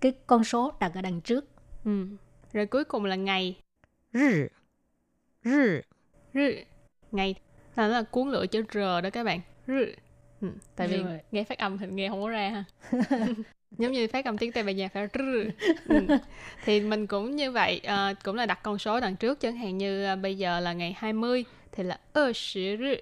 [0.02, 1.46] cái con số đặt ở đằng trước
[1.86, 2.06] ừ.
[2.54, 3.56] rồi cuối cùng là ngày
[4.14, 4.50] 日
[5.44, 5.82] 日
[6.34, 6.52] rư
[7.12, 7.36] ngày
[7.76, 9.86] là nó là cuốn lửa chữ r đó các bạn rư
[10.42, 10.48] ừ.
[10.76, 11.20] tại vì Rồi.
[11.32, 12.64] nghe phát âm thì nghe không có ra ha
[13.78, 15.50] giống như phát âm tiếng tây ban nha phải rư
[15.88, 16.06] ừ.
[16.66, 19.78] thì mình cũng như vậy ờ, cũng là đặt con số đằng trước chẳng hạn
[19.78, 22.34] như ờ, bây giờ là ngày 20 thì là 20
[22.80, 22.96] rư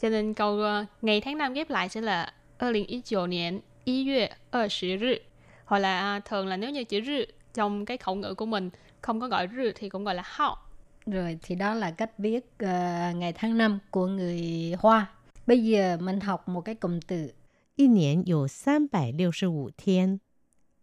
[0.00, 5.27] cho nên câu ờ, ngày tháng năm ghép lại sẽ là 2019年1月20日
[5.69, 8.69] hoặc là à, thường là nếu như chữ rư trong cái khẩu ngữ của mình
[9.01, 10.57] không có gọi rư thì cũng gọi là hao
[11.05, 12.69] rồi thì đó là cách viết uh,
[13.15, 15.11] ngày tháng năm của người Hoa.
[15.47, 17.31] Bây giờ mình học một cái cụm từ.
[17.75, 18.47] Y niên có
[18.91, 20.17] 365 thiên.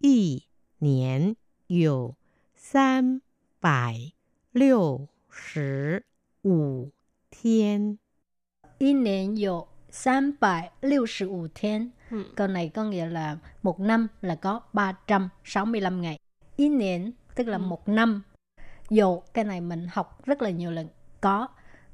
[0.01, 0.37] Y
[0.81, 1.35] niên
[1.69, 2.13] có
[3.61, 5.07] 365
[7.31, 7.97] thiên.
[8.79, 9.67] Y niên có
[10.41, 11.91] 365 thiên.
[12.12, 12.24] ừ.
[12.36, 16.20] Câu này có nghĩa là một năm là có 365 ngày.
[16.56, 17.62] Y niên tức là Ừ.
[17.62, 18.22] một năm.
[18.90, 20.88] Dụ cái này mình học rất là nhiều lần.
[21.22, 21.48] Có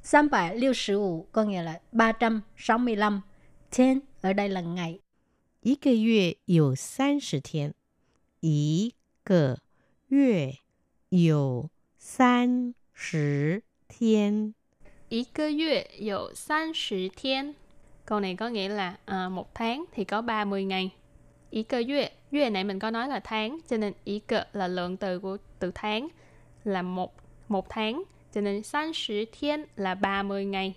[0.04, 3.22] 365 có nghĩa là 365
[3.72, 5.00] thiên ở đây là ngày.
[5.62, 7.74] 一个月有三十天，
[8.40, 9.58] 一个
[10.08, 10.56] 月
[11.10, 14.54] 有三十天。
[15.10, 17.56] Ý cơ月有三十天.
[18.12, 20.92] Câu này có nghĩa là à, một tháng thì có 30 ngày.
[21.50, 25.38] Ý cơ月,月này mình có nói là tháng, cho nên ý cơ là lượng từ của
[25.60, 26.08] từ tháng
[26.64, 27.16] là một
[27.48, 28.04] một tháng,
[28.34, 30.76] cho nên 30 thiên là 30 ngày.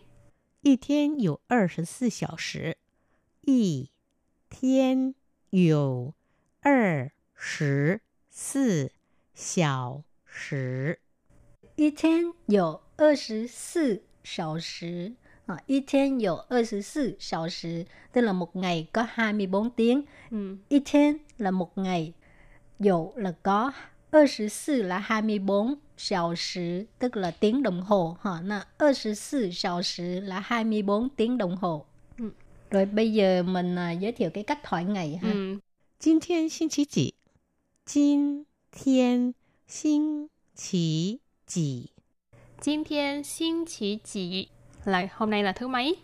[0.63, 2.77] 一天有二十四小时，
[3.43, 3.89] 一
[4.51, 5.15] 天
[5.51, 6.15] 有
[6.61, 8.01] 二十
[8.31, 8.93] 四
[9.35, 11.01] 小时。
[11.77, 15.15] 一天有二十四小时
[15.47, 20.03] à, 一天有二十四小时 tức là một ngày có 24 tiếng.
[20.31, 20.57] Ừ.
[20.69, 22.13] 一天 là một ngày,
[22.79, 23.73] dụ là có
[24.13, 28.41] 24 là 24 小时 tức là tiếng đồng hồ ha.
[28.41, 31.85] Nà 24 小时 là 24 tiếng đồng hồ.
[32.19, 32.31] Ừ.
[32.71, 35.31] Rồi bây giờ mình à, giới thiệu cái cách hỏi ngày ha.
[35.33, 35.59] Ừ.
[35.99, 37.15] 今天星期几？
[37.85, 39.35] 今天
[39.67, 41.91] 星期几？
[42.59, 44.49] 今天星期几
[44.86, 45.96] là hôm nay là thứ mấy.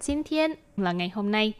[0.00, 1.52] Xin thiên là ngày hôm nay.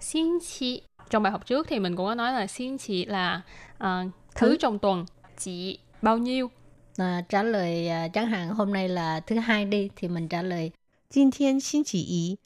[0.00, 3.42] Xin chỉ trong bài học trước thì mình cũng có nói là xin chỉ là
[3.84, 5.06] uh, thứ trong tuần.
[5.38, 6.50] Chỉ bao nhiêu?
[6.96, 10.28] À, trả lời à, uh, chẳng hạn hôm nay là thứ hai đi thì mình
[10.28, 10.70] trả lời
[11.14, 12.36] Jin thiên xin chỉ ý.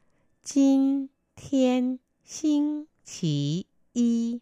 [0.45, 4.39] Jin thiên xin chỉ ý.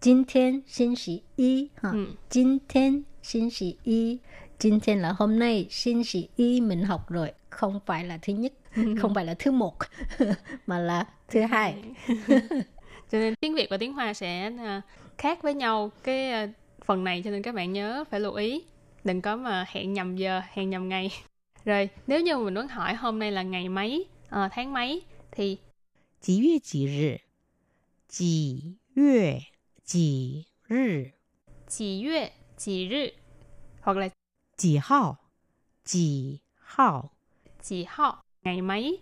[0.00, 1.68] Jin thiên xin chỉ ý.
[1.74, 1.90] Ha.
[2.30, 2.58] Jin ừ.
[2.68, 4.18] thiên xin chỉ ý.
[4.60, 7.32] 今天 là hôm nay xin sĩ y mình học rồi.
[7.50, 8.52] Không phải là thứ nhất
[9.00, 9.74] không phải là thứ một
[10.66, 11.74] mà là thứ hai.
[13.10, 14.82] cho nên tiếng việt và tiếng hoa sẽ à,
[15.18, 16.48] khác với nhau cái à,
[16.84, 18.62] phần này cho nên các bạn nhớ phải lưu ý.
[19.04, 21.10] Đừng có mà hẹn nhầm giờ hẹn nhầm ngày.
[21.64, 25.56] Rồi nếu như mình muốn hỏi hôm nay là ngày mấy à, tháng mấy thì
[26.20, 27.16] Chỉ yue chỉ rì
[28.08, 28.62] Chỉ
[28.96, 29.38] yue
[29.84, 31.04] chỉ rì
[31.68, 33.12] Chỉ yue chỉ rì
[33.80, 34.08] Hoặc là
[34.59, 35.17] 几号？
[35.83, 37.11] 几号？
[37.61, 39.01] chỉ họ ngày mấy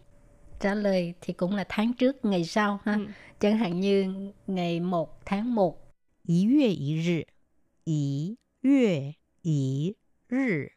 [0.59, 2.93] Trả lời thì cũng là tháng trước, ngày sau ha.
[2.93, 3.05] Ừ.
[3.39, 5.93] Chẳng hạn như ngày 1 tháng 1.
[6.23, 7.25] 一月一日，
[7.83, 9.95] 一月一
[10.29, 10.69] 日，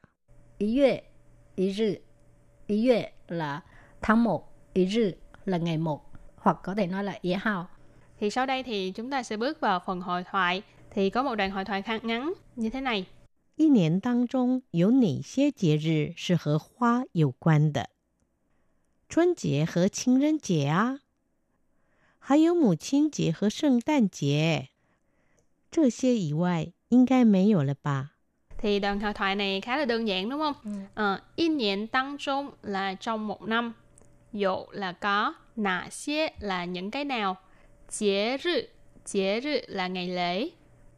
[0.59, 1.03] Ý月,
[1.57, 1.95] ý rư.
[2.67, 3.63] Ý月 là
[4.03, 5.13] tháng 1, ý rư
[5.45, 6.13] là ngày 1.
[6.37, 7.69] Hoặc có thể nói là ý hao.
[8.21, 11.35] thì sau đây thì chúng ta sẽ bước vào phần hội thoại thì có một
[11.35, 13.07] đoạn hội thoại khá ngắn như thế này
[13.57, 17.91] 一年当中有哪些节日是和花有关的？
[19.09, 21.01] 春节和情人节啊，
[22.19, 24.69] 还有母亲节和圣诞节。
[25.71, 28.11] 这些以外，应该没有了吧？
[28.59, 30.55] thì đoạn hội thoại này khá là đơn giản đúng không?
[30.65, 30.71] Ừ.
[30.95, 33.75] Ờ, in niên tăng trung là trong một năm,
[34.33, 37.37] dụ là có, nà xie là những cái nào,
[37.99, 38.63] chế rự,
[39.05, 40.51] chế rự là ngày lễ,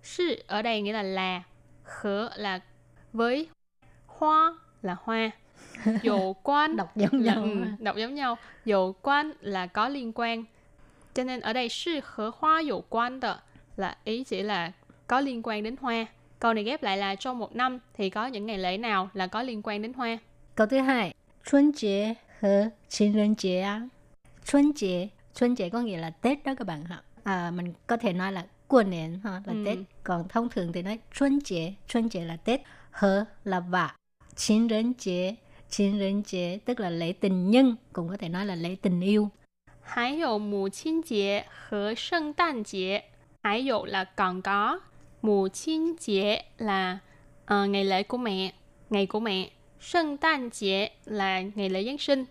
[0.03, 1.43] sự ở đây nghĩa là là,
[1.94, 2.60] khở là
[3.14, 3.48] với
[4.08, 5.32] hoa là hoa
[6.04, 8.38] dồ quan đọc giống là, nhau ừ, đọc giống nhau.
[8.66, 10.44] Dồ quan là có liên quan.
[11.14, 13.38] Cho nên ở đây sư khở hoa dồ quan đó
[13.78, 14.72] là ý chỉ là
[15.08, 16.06] có liên quan đến hoa.
[16.40, 19.28] Câu này ghép lại là trong một năm thì có những ngày lễ nào là
[19.28, 20.18] có liên quan đến hoa?
[20.56, 21.14] Câu thứ hai
[21.46, 23.82] xuân chế hờ chính nhân chế á.
[24.46, 27.02] Xuân chế xuân chế có nghĩa là tết đó các bạn ạ.
[27.24, 29.65] À, mình có thể nói là qua niên ha, là Ừ.
[29.67, 29.79] Tết.
[30.05, 33.91] Còn thông thường thì nói Xuân chế, Xuân chế là Tết, hờ là và,
[34.37, 35.37] 情人节,
[35.71, 39.31] 情人节tức là lễ tình nhân, cũng có thể nói là lễ tình yêu.
[39.83, 43.05] 还有母亲节和圣诞节，
[43.43, 44.81] 还有 là còn có
[45.23, 46.99] 母亲节 là
[47.47, 48.53] ờ, ngày lễ của mẹ,
[48.91, 49.51] ngày của mẹ.
[49.81, 52.27] 圣诞节 là ngày lễ Giáng sinh.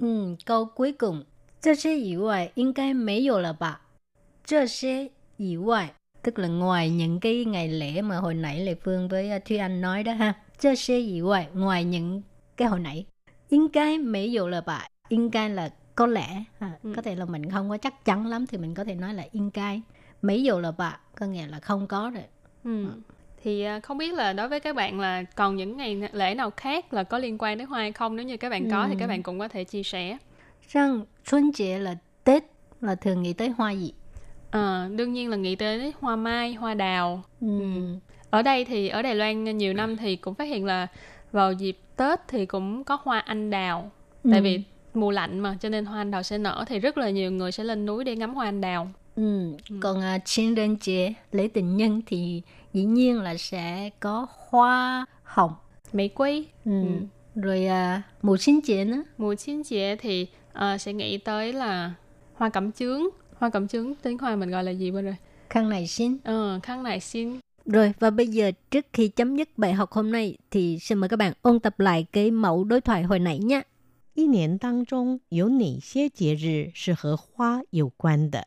[0.00, 1.24] Ừ, câu cuối cùng,
[1.60, 3.80] 这些以外应该没有了吧？
[4.44, 5.88] 这些 以外
[6.22, 9.56] tức là ngoài những cái ngày lễ mà hồi nãy Lê Phương với uh, Thúy
[9.56, 10.34] Anh nói đó ha.
[10.58, 12.22] 这些以外 ngoài những
[12.56, 13.06] cái hồi nãy.
[13.48, 14.86] 应该没有了吧？
[15.08, 16.72] 应该 là có lẽ ha.
[16.82, 16.92] Ừ.
[16.96, 19.24] có thể là mình không có chắc chắn lắm thì mình có thể nói là
[19.32, 19.80] 应该
[20.22, 22.24] mấy dụ là bà có nghĩa là không có rồi
[22.64, 22.86] Ừ.
[23.42, 26.50] Thì à, không biết là đối với các bạn là còn những ngày lễ nào
[26.56, 28.16] khác là có liên quan đến hoa hay không?
[28.16, 28.96] Nếu như các bạn có thì Ừ.
[29.00, 30.18] các bạn cũng có thể chia sẻ.
[30.68, 32.44] rằng xuân chế là Tết
[32.80, 33.92] là thường nghĩ tới hoa gì
[34.51, 37.59] à, đương nhiên là nghĩ tới hoa mai hoa đào ừ.
[37.59, 37.95] Ừ.
[38.29, 40.87] ở đây thì ở đài loan nhiều năm thì cũng phát hiện là
[41.31, 43.91] vào dịp tết thì cũng có hoa anh đào
[44.23, 44.29] ừ.
[44.31, 47.09] tại vì mùa lạnh mà cho nên hoa anh đào sẽ nở thì rất là
[47.09, 49.51] nhiều người sẽ lên núi để ngắm hoa anh đào ừ.
[49.69, 49.75] ừ.
[49.81, 52.41] còn uh, trên đơn chế lễ tình nhân thì
[52.73, 55.53] dĩ nhiên là sẽ có hoa hồng
[55.93, 56.71] mỹ quý ừ.
[56.71, 56.89] Ừ.
[57.35, 61.93] rồi uh, mùa sinh chế nữa mùa sinh chế thì uh, sẽ nghĩ tới là
[62.33, 63.01] hoa cẩm chướng
[63.40, 65.16] Hoa cẩm chướng tiếng hoa mình gọi là gì bên rồi?
[65.50, 69.58] khăn này xin Ờ, khăn này xin Rồi và bây giờ trước khi chấm dứt
[69.58, 72.80] bài học hôm nay thì xin mời các bạn ôn tập lại cái mẫu đối
[72.80, 73.62] thoại hồi nãy nhé.
[74.14, 78.46] 一年当中有哪些节日是和花有关的？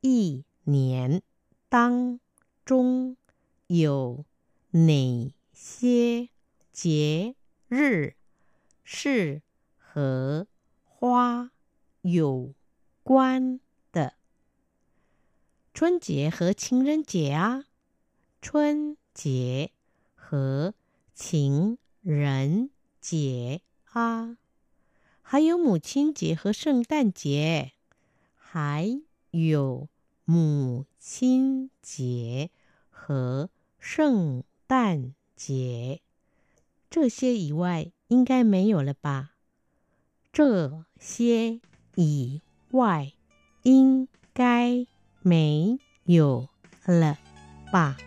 [0.00, 1.22] 一年
[1.68, 2.18] 当
[2.66, 3.16] 中
[3.68, 4.24] 有
[4.72, 6.28] 哪些
[6.72, 7.36] 节
[7.68, 8.14] 日
[8.82, 9.42] 是
[9.78, 10.48] 和
[10.82, 11.50] 花
[12.00, 12.52] 有
[13.04, 13.60] 关的？
[15.79, 17.65] 春节和情人节啊，
[18.41, 19.69] 春节
[20.15, 20.73] 和
[21.13, 23.61] 情人节
[23.91, 24.39] 啊。
[25.21, 27.73] 还有母亲节和圣诞节，
[28.33, 29.87] 还有
[30.25, 32.49] 母亲节
[32.89, 36.01] 和圣诞节，
[36.89, 39.35] 这些以外应该没有了吧？
[40.33, 41.61] 这些
[41.93, 43.13] 以外
[43.61, 44.87] 应该
[45.27, 46.47] 没有
[46.85, 47.17] 了
[47.69, 47.97] 吧？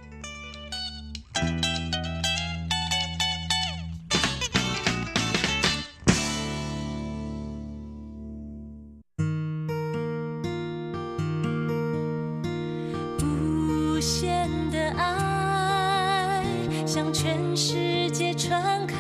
[13.23, 16.43] 无限的爱
[16.87, 18.97] 向全世界传开，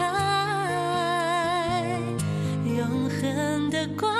[2.66, 4.19] 永恒的光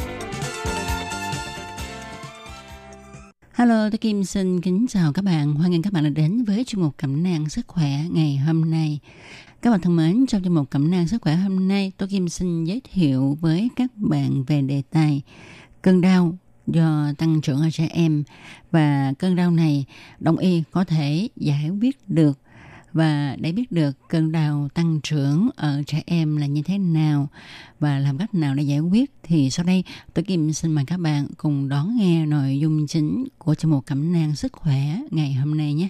[3.61, 5.53] Hello, tôi Kim xin kính chào các bạn.
[5.53, 8.71] Hoan nghênh các bạn đã đến với chuyên mục Cẩm nang sức khỏe ngày hôm
[8.71, 8.99] nay.
[9.61, 12.29] Các bạn thân mến, trong chuyên mục Cẩm nang sức khỏe hôm nay, tôi Kim
[12.29, 15.21] xin giới thiệu với các bạn về đề tài
[15.81, 18.23] cơn đau do tăng trưởng ở trẻ em
[18.71, 19.85] và cơn đau này
[20.19, 22.39] đông y có thể giải quyết được
[22.93, 27.27] và để biết được cơn đau tăng trưởng ở trẻ em là như thế nào
[27.79, 30.97] và làm cách nào để giải quyết, thì sau đây tôi Kim xin mời các
[30.97, 35.33] bạn cùng đón nghe nội dung chính của chương mục cẩm nang sức khỏe ngày
[35.33, 35.87] hôm nay nhé.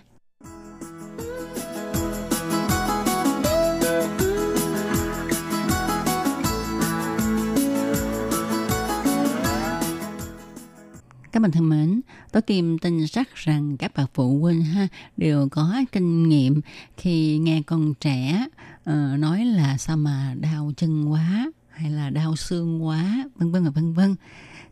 [11.31, 15.49] Các bạn thân mến, tôi Kim tin chắc rằng các bậc phụ huynh ha đều
[15.49, 16.61] có kinh nghiệm
[16.97, 18.45] khi nghe con trẻ
[18.89, 23.63] uh, nói là sao mà đau chân quá hay là đau xương quá vân vân
[23.63, 24.15] và vân vân.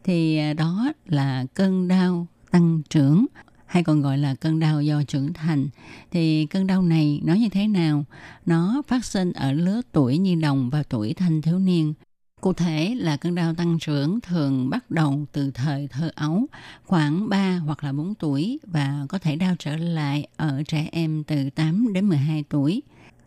[0.04, 3.26] Thì à, đó là cơn đau tăng trưởng
[3.66, 5.68] hay còn gọi là cơn đau do trưởng thành.
[6.12, 8.06] Thì cơn đau này nó như thế nào?
[8.46, 11.94] Nó phát sinh ở lứa tuổi nhi đồng và tuổi thanh thiếu niên.
[12.42, 16.46] Cụ thể là cơn đau tăng trưởng thường bắt đầu từ thời thơ ấu,
[16.86, 21.24] khoảng 3 hoặc là 4 tuổi và có thể đau trở lại ở trẻ em
[21.24, 22.82] từ 8 đến 12 tuổi.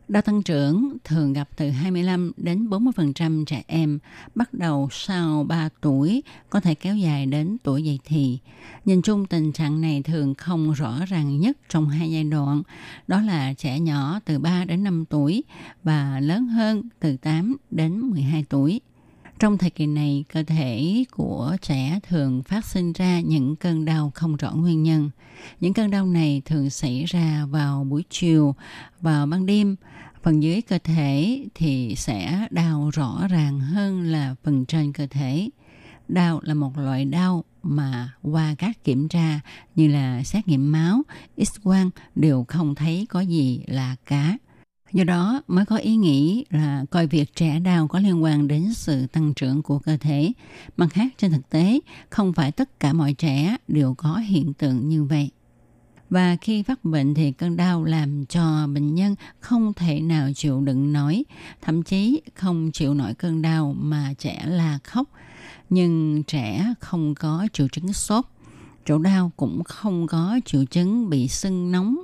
[0.09, 3.99] Đau tăng trưởng thường gặp từ 25 đến 40% trẻ em,
[4.35, 8.39] bắt đầu sau 3 tuổi, có thể kéo dài đến tuổi dậy thì.
[8.85, 12.63] Nhìn chung tình trạng này thường không rõ ràng nhất trong hai giai đoạn,
[13.07, 15.45] đó là trẻ nhỏ từ 3 đến 5 tuổi
[15.83, 18.81] và lớn hơn từ 8 đến 12 tuổi.
[19.43, 24.13] Trong thời kỳ này, cơ thể của trẻ thường phát sinh ra những cơn đau
[24.15, 25.11] không rõ nguyên nhân.
[25.61, 28.55] Những cơn đau này thường xảy ra vào buổi chiều,
[29.01, 29.77] vào ban đêm.
[30.23, 35.49] Phần dưới cơ thể thì sẽ đau rõ ràng hơn là phần trên cơ thể.
[36.09, 39.41] Đau là một loại đau mà qua các kiểm tra
[39.75, 41.03] như là xét nghiệm máu,
[41.37, 44.37] x-quang đều không thấy có gì là cá.
[44.93, 48.75] Do đó mới có ý nghĩ là coi việc trẻ đau có liên quan đến
[48.75, 50.33] sự tăng trưởng của cơ thể.
[50.77, 54.89] Mặt khác trên thực tế, không phải tất cả mọi trẻ đều có hiện tượng
[54.89, 55.31] như vậy.
[56.11, 60.61] Và khi phát bệnh thì cơn đau làm cho bệnh nhân không thể nào chịu
[60.61, 61.25] đựng nổi,
[61.63, 65.09] thậm chí không chịu nổi cơn đau mà trẻ là khóc.
[65.71, 68.25] Nhưng trẻ không có triệu chứng sốt,
[68.87, 71.97] chỗ đau cũng không có triệu chứng bị sưng nóng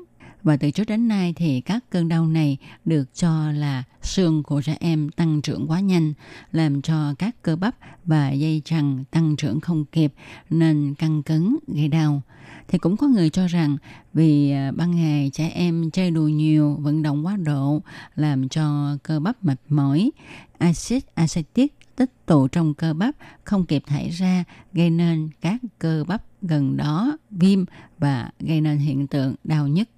[0.43, 4.63] và từ trước đến nay thì các cơn đau này được cho là xương của
[4.63, 6.13] trẻ em tăng trưởng quá nhanh,
[6.53, 10.13] làm cho các cơ bắp và dây chằng tăng trưởng không kịp
[10.51, 12.23] nên căng cứng gây đau.
[12.69, 13.77] Thì cũng có người cho rằng
[14.15, 17.83] vì à, ban ngày trẻ em chơi đùa nhiều, vận động quá độ
[18.17, 20.11] làm cho cơ bắp mệt mỏi,
[20.59, 26.05] axit acetic tích tụ trong cơ bắp không kịp thải ra gây nên các cơ
[26.09, 27.65] bắp gần đó viêm
[27.99, 29.89] và gây nên hiện tượng đau nhức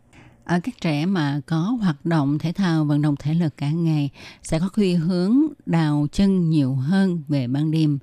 [0.51, 4.11] ở các trẻ mà có hoạt động thể thao, vận động thể lực cả ngày
[4.43, 7.99] sẽ có khuynh hướng đào chân nhiều hơn về ban đêm.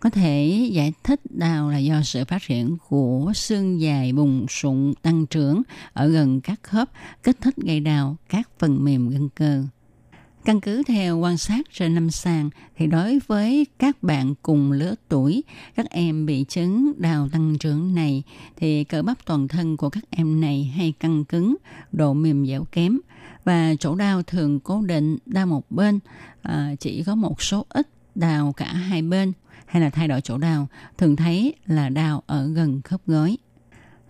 [0.00, 4.92] Có thể giải thích đào là do sự phát triển của xương dài bùng sụn
[5.02, 5.62] tăng trưởng
[5.92, 6.90] ở gần các khớp,
[7.22, 9.64] kích thích gây đào các phần mềm gân cơ.
[10.44, 14.94] Căn cứ theo quan sát trên năm sàng thì đối với các bạn cùng lứa
[15.08, 15.42] tuổi,
[15.76, 18.22] các em bị chứng đào tăng trưởng này
[18.56, 21.56] thì cơ bắp toàn thân của các em này hay căng cứng,
[21.92, 22.98] độ mềm dẻo kém.
[23.44, 25.98] Và chỗ đau thường cố định đau một bên,
[26.42, 29.32] à, chỉ có một số ít đào cả hai bên.
[29.66, 30.68] Hay là thay đổi chỗ đau,
[30.98, 33.36] thường thấy là đau ở gần khớp gối.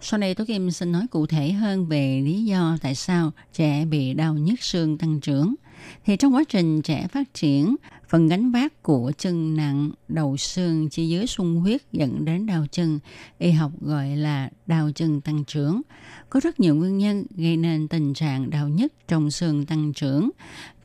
[0.00, 3.84] Sau đây Tố Kim xin nói cụ thể hơn về lý do tại sao trẻ
[3.84, 5.54] bị đau nhức xương tăng trưởng
[6.04, 7.76] thì trong quá trình trẻ phát triển,
[8.08, 12.66] phần gánh vác của chân nặng, đầu xương chi dưới sung huyết dẫn đến đau
[12.70, 12.98] chân,
[13.38, 15.82] y học gọi là đau chân tăng trưởng.
[16.30, 20.30] Có rất nhiều nguyên nhân gây nên tình trạng đau nhức trong xương tăng trưởng,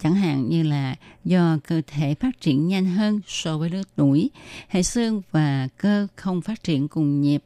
[0.03, 0.95] chẳng hạn như là
[1.25, 4.29] do cơ thể phát triển nhanh hơn so với lứa tuổi,
[4.67, 7.43] hệ xương và cơ không phát triển cùng nhịp,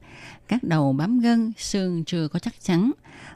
[0.47, 2.91] các đầu bám gân, xương chưa có chắc chắn.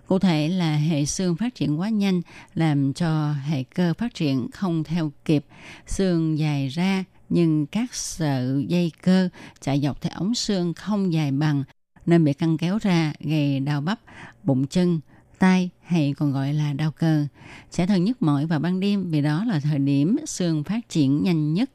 [0.08, 2.22] Cụ thể là hệ xương phát triển quá nhanh
[2.54, 5.46] làm cho hệ cơ phát triển không theo kịp,
[5.88, 9.30] xương dài ra nhưng các sợi dây cơ
[9.62, 11.64] chạy dọc theo ống xương không dài bằng
[12.06, 14.00] nên bị căng kéo ra gây đau bắp,
[14.44, 15.00] bụng chân,
[15.40, 17.26] tay hay còn gọi là đau cơ.
[17.72, 21.24] Sẽ thường nhức mỏi vào ban đêm vì đó là thời điểm xương phát triển
[21.24, 21.70] nhanh nhất.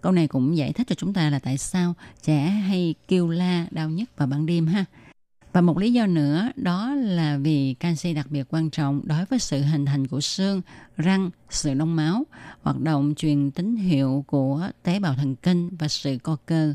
[0.00, 3.66] Câu này cũng giải thích cho chúng ta là tại sao trẻ hay kêu la
[3.70, 4.84] đau nhức vào ban đêm ha.
[5.56, 9.38] Và một lý do nữa đó là vì canxi đặc biệt quan trọng đối với
[9.38, 10.62] sự hình thành của xương,
[10.96, 12.24] răng, sự đông máu,
[12.62, 16.74] hoạt động truyền tín hiệu của tế bào thần kinh và sự co cơ.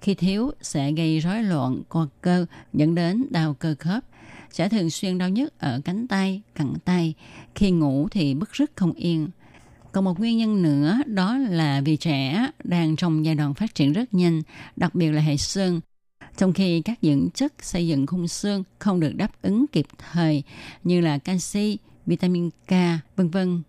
[0.00, 4.04] Khi thiếu sẽ gây rối loạn co cơ dẫn đến đau cơ khớp.
[4.50, 7.14] Sẽ thường xuyên đau nhức ở cánh tay, cẳng tay.
[7.54, 9.28] Khi ngủ thì bức rứt không yên.
[9.92, 13.92] Còn một nguyên nhân nữa đó là vì trẻ đang trong giai đoạn phát triển
[13.92, 14.42] rất nhanh,
[14.76, 15.80] đặc biệt là hệ xương
[16.36, 20.42] trong khi các dưỡng chất xây dựng khung xương không được đáp ứng kịp thời
[20.84, 22.72] như là canxi, vitamin K,
[23.16, 23.62] vân vân.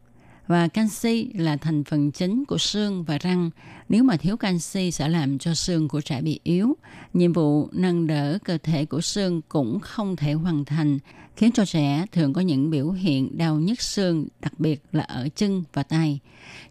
[0.48, 3.50] Và canxi là thành phần chính của xương và răng.
[3.90, 6.78] Nếu mà thiếu canxi sẽ làm cho xương của trẻ bị yếu.
[7.14, 11.00] Nhiệm vụ nâng đỡ cơ thể của xương cũng không thể hoàn thành,
[11.36, 15.28] khiến cho trẻ thường có những biểu hiện đau nhức xương, đặc biệt là ở
[15.36, 16.20] chân và tay.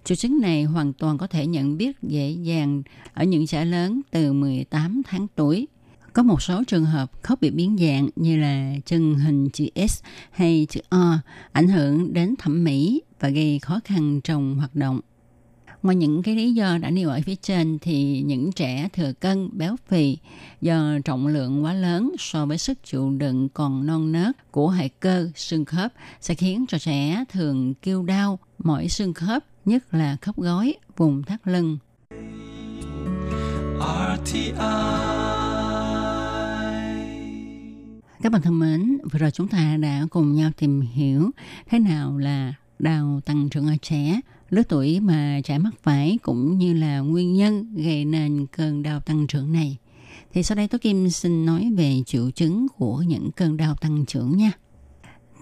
[0.05, 2.83] Triệu chứng này hoàn toàn có thể nhận biết dễ dàng
[3.15, 5.69] ở những trẻ lớn từ 18 tháng tuổi
[6.13, 10.03] có một số trường hợp khớp bị biến dạng như là chân hình chữ S
[10.31, 11.19] hay chữ O
[11.53, 15.01] ảnh hưởng đến thẩm mỹ và gây khó khăn trong hoạt động.
[15.83, 19.51] Ngoài những cái lý do đã nêu ở phía trên thì những trẻ thừa cân,
[19.53, 20.19] béo phì
[20.61, 24.89] do trọng lượng quá lớn so với sức chịu đựng còn non nớt của hệ
[24.89, 30.17] cơ xương khớp sẽ khiến cho trẻ thường kêu đau mỏi xương khớp, nhất là
[30.23, 31.79] khớp gối, vùng thắt lưng.
[33.81, 35.50] RTI
[38.23, 41.31] các bạn thân mến, vừa rồi chúng ta đã cùng nhau tìm hiểu
[41.71, 46.59] thế nào là đau tăng trưởng ở trẻ, lứa tuổi mà trẻ mắc phải cũng
[46.59, 49.77] như là nguyên nhân gây nên cơn đau tăng trưởng này.
[50.33, 54.07] Thì sau đây tôi Kim xin nói về triệu chứng của những cơn đau tăng
[54.07, 54.53] trưởng nha.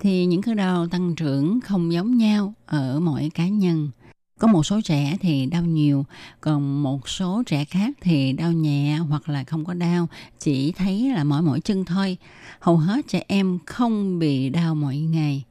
[0.00, 3.90] Thì những cơn đau tăng trưởng không giống nhau ở mỗi cá nhân.
[4.38, 6.06] Có một số trẻ thì đau nhiều,
[6.40, 10.08] còn một số trẻ khác thì đau nhẹ hoặc là không có đau,
[10.38, 12.16] chỉ thấy là mỏi mỏi chân thôi.
[12.60, 15.44] Hầu hết trẻ em không bị đau mỗi ngày.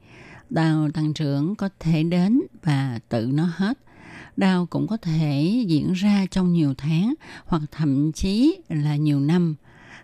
[0.50, 3.78] Đau tăng trưởng có thể đến và tự nó hết.
[4.36, 7.14] Đau cũng có thể diễn ra trong nhiều tháng
[7.46, 9.54] hoặc thậm chí là nhiều năm.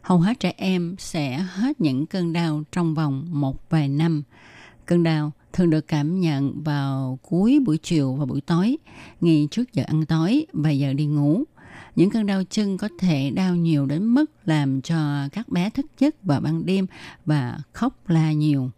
[0.02, 4.22] Hầu hết trẻ em sẽ hết những cơn đau trong vòng một vài năm.
[4.86, 8.76] Cơn đau thường được cảm nhận vào cuối buổi chiều và buổi tối,
[9.20, 11.44] ngay trước giờ ăn tối và giờ đi ngủ.
[11.96, 15.86] Những cơn đau chân có thể đau nhiều đến mức làm cho các bé thức
[15.98, 16.86] giấc vào ban đêm
[17.26, 18.70] và khóc la nhiều.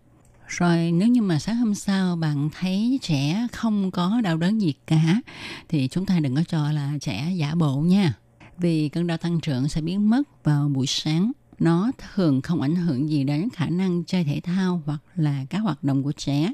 [0.47, 4.75] Rồi nếu như mà sáng hôm sau bạn thấy trẻ không có đau đớn gì
[4.87, 5.21] cả
[5.69, 8.15] thì chúng ta đừng có cho là trẻ giả bộ nha.
[8.59, 12.77] Vì cơn đau tăng trưởng sẽ biến mất vào buổi sáng nó thường không ảnh
[12.77, 16.53] hưởng gì đến khả năng chơi thể thao hoặc là các hoạt động của trẻ.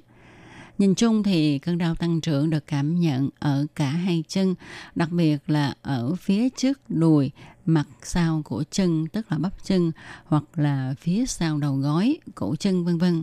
[0.78, 4.54] Nhìn chung thì cơn đau tăng trưởng được cảm nhận ở cả hai chân,
[4.94, 7.30] đặc biệt là ở phía trước đùi,
[7.66, 9.92] mặt sau của chân tức là bắp chân
[10.24, 13.22] hoặc là phía sau đầu gối, cổ chân vân vân.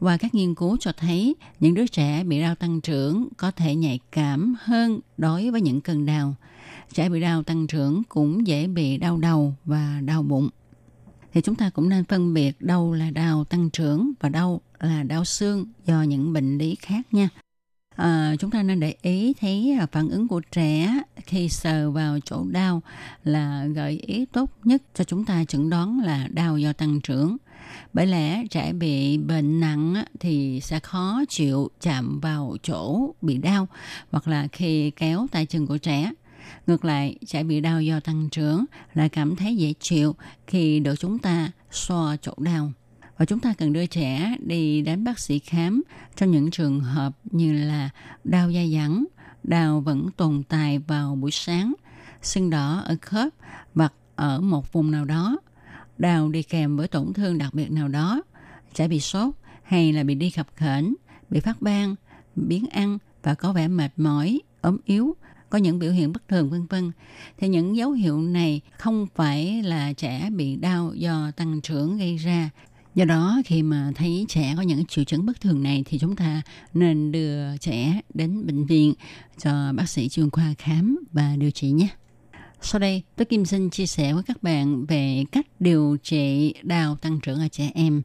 [0.00, 3.74] Và các nghiên cứu cho thấy những đứa trẻ bị đau tăng trưởng có thể
[3.74, 6.34] nhạy cảm hơn đối với những cơn đau.
[6.92, 10.48] Trẻ bị đau tăng trưởng cũng dễ bị đau đầu và đau bụng
[11.34, 15.02] thì chúng ta cũng nên phân biệt đâu là đau tăng trưởng và đâu là
[15.02, 17.28] đau xương do những bệnh lý khác nha.
[17.96, 22.18] À, chúng ta nên để ý thấy à, phản ứng của trẻ khi sờ vào
[22.24, 22.82] chỗ đau
[23.24, 27.36] là gợi ý tốt nhất cho chúng ta chẩn đoán là đau do tăng trưởng.
[27.92, 33.68] Bởi lẽ trẻ bị bệnh nặng thì sẽ khó chịu chạm vào chỗ bị đau
[34.10, 36.10] hoặc là khi kéo tay chân của trẻ
[36.66, 38.64] Ngược lại, trẻ bị đau do tăng trưởng
[38.94, 40.14] lại cảm thấy dễ chịu
[40.46, 42.72] khi được chúng ta xoa chỗ đau.
[43.18, 45.82] Và chúng ta cần đưa trẻ đi đến bác sĩ khám
[46.16, 47.90] trong những trường hợp như là
[48.24, 49.04] đau da dẳng,
[49.42, 51.74] đau vẫn tồn tại vào buổi sáng,
[52.22, 53.28] sưng đỏ ở khớp
[53.74, 55.38] hoặc ở một vùng nào đó,
[55.98, 58.22] đau đi kèm với tổn thương đặc biệt nào đó,
[58.74, 60.94] trẻ bị sốt hay là bị đi khập khểnh,
[61.30, 61.94] bị phát ban,
[62.36, 65.16] biến ăn và có vẻ mệt mỏi, ốm yếu
[65.50, 66.92] có những biểu hiện bất thường vân vân.
[67.38, 72.16] Thì những dấu hiệu này không phải là trẻ bị đau do tăng trưởng gây
[72.16, 72.50] ra
[72.94, 76.16] Do đó khi mà thấy trẻ có những triệu chứng bất thường này thì chúng
[76.16, 76.42] ta
[76.74, 78.94] nên đưa trẻ đến bệnh viện
[79.38, 81.88] cho bác sĩ chuyên khoa khám và điều trị nhé.
[82.60, 86.96] Sau đây, tôi Kim xin chia sẻ với các bạn về cách điều trị đau
[86.96, 88.02] tăng trưởng ở trẻ em.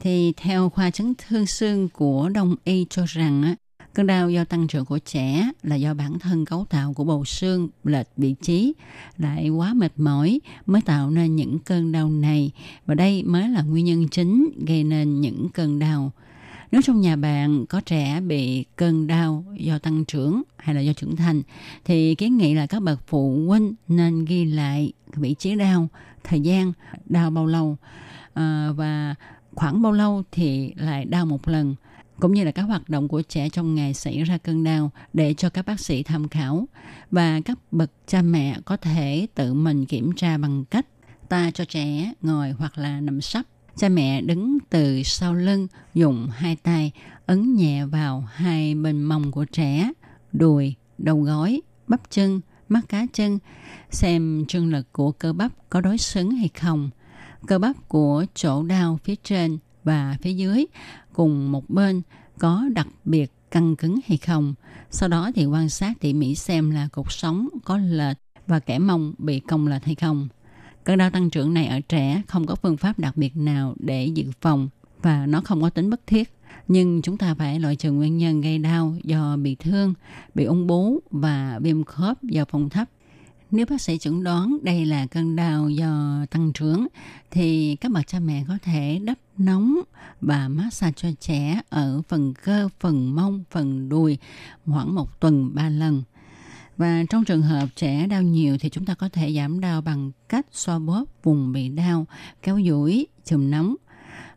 [0.00, 3.54] Thì theo khoa chấn thương xương của Đông Y cho rằng á,
[3.94, 7.24] cơn đau do tăng trưởng của trẻ là do bản thân cấu tạo của bầu
[7.24, 8.72] xương lệch vị trí
[9.18, 12.50] lại quá mệt mỏi mới tạo nên những cơn đau này.
[12.86, 16.12] Và đây mới là nguyên nhân chính gây nên những cơn đau.
[16.72, 20.92] Nếu trong nhà bạn có trẻ bị cơn đau do tăng trưởng hay là do
[20.92, 21.42] trưởng thành
[21.84, 25.88] thì kiến nghị là các bậc phụ huynh nên ghi lại vị trí đau,
[26.24, 26.72] thời gian
[27.06, 27.76] đau bao lâu.
[28.34, 29.14] À, và
[29.54, 31.74] khoảng bao lâu thì lại đau một lần?
[32.20, 35.34] Cũng như là các hoạt động của trẻ trong ngày xảy ra cơn đau để
[35.34, 36.68] cho các bác sĩ tham khảo.
[37.10, 40.86] Và các bậc cha mẹ có thể tự mình kiểm tra bằng cách
[41.28, 43.46] ta cho trẻ ngồi hoặc là nằm sấp.
[43.76, 46.92] Cha mẹ đứng từ sau lưng, dùng hai tay
[47.26, 49.92] ấn nhẹ vào hai bên mông của trẻ,
[50.32, 53.38] đùi, đầu gối, bắp chân, mắt cá chân,
[53.90, 56.90] xem trương lực của cơ bắp có đối xứng hay không.
[57.46, 60.66] Cơ bắp của chỗ đau phía trên và phía dưới
[61.12, 62.02] cùng một bên
[62.38, 64.54] có đặc biệt căng cứng hay không.
[64.90, 68.16] Sau đó thì quan sát tỉ mỉ xem là cột sống có lệch
[68.46, 70.28] và kẻ mông bị cong lệch hay không.
[70.84, 74.06] Cơn đau tăng trưởng này ở trẻ không có phương pháp đặc biệt nào để
[74.06, 74.68] dự phòng
[75.02, 76.32] và nó không có tính bất thiết.
[76.68, 79.94] Nhưng chúng ta phải loại trừ nguyên nhân gây đau do bị thương,
[80.34, 82.88] bị ung bú và viêm khớp do phòng thấp
[83.50, 86.86] nếu bác sĩ chẩn đoán đây là cơn đau do tăng trưởng
[87.30, 89.80] thì các bậc cha mẹ có thể đắp nóng
[90.20, 94.18] và massage cho trẻ ở phần cơ, phần mông, phần đùi
[94.66, 96.02] khoảng một tuần ba lần.
[96.76, 100.10] Và trong trường hợp trẻ đau nhiều thì chúng ta có thể giảm đau bằng
[100.28, 102.06] cách xoa bóp vùng bị đau,
[102.42, 103.76] kéo duỗi, chùm nóng.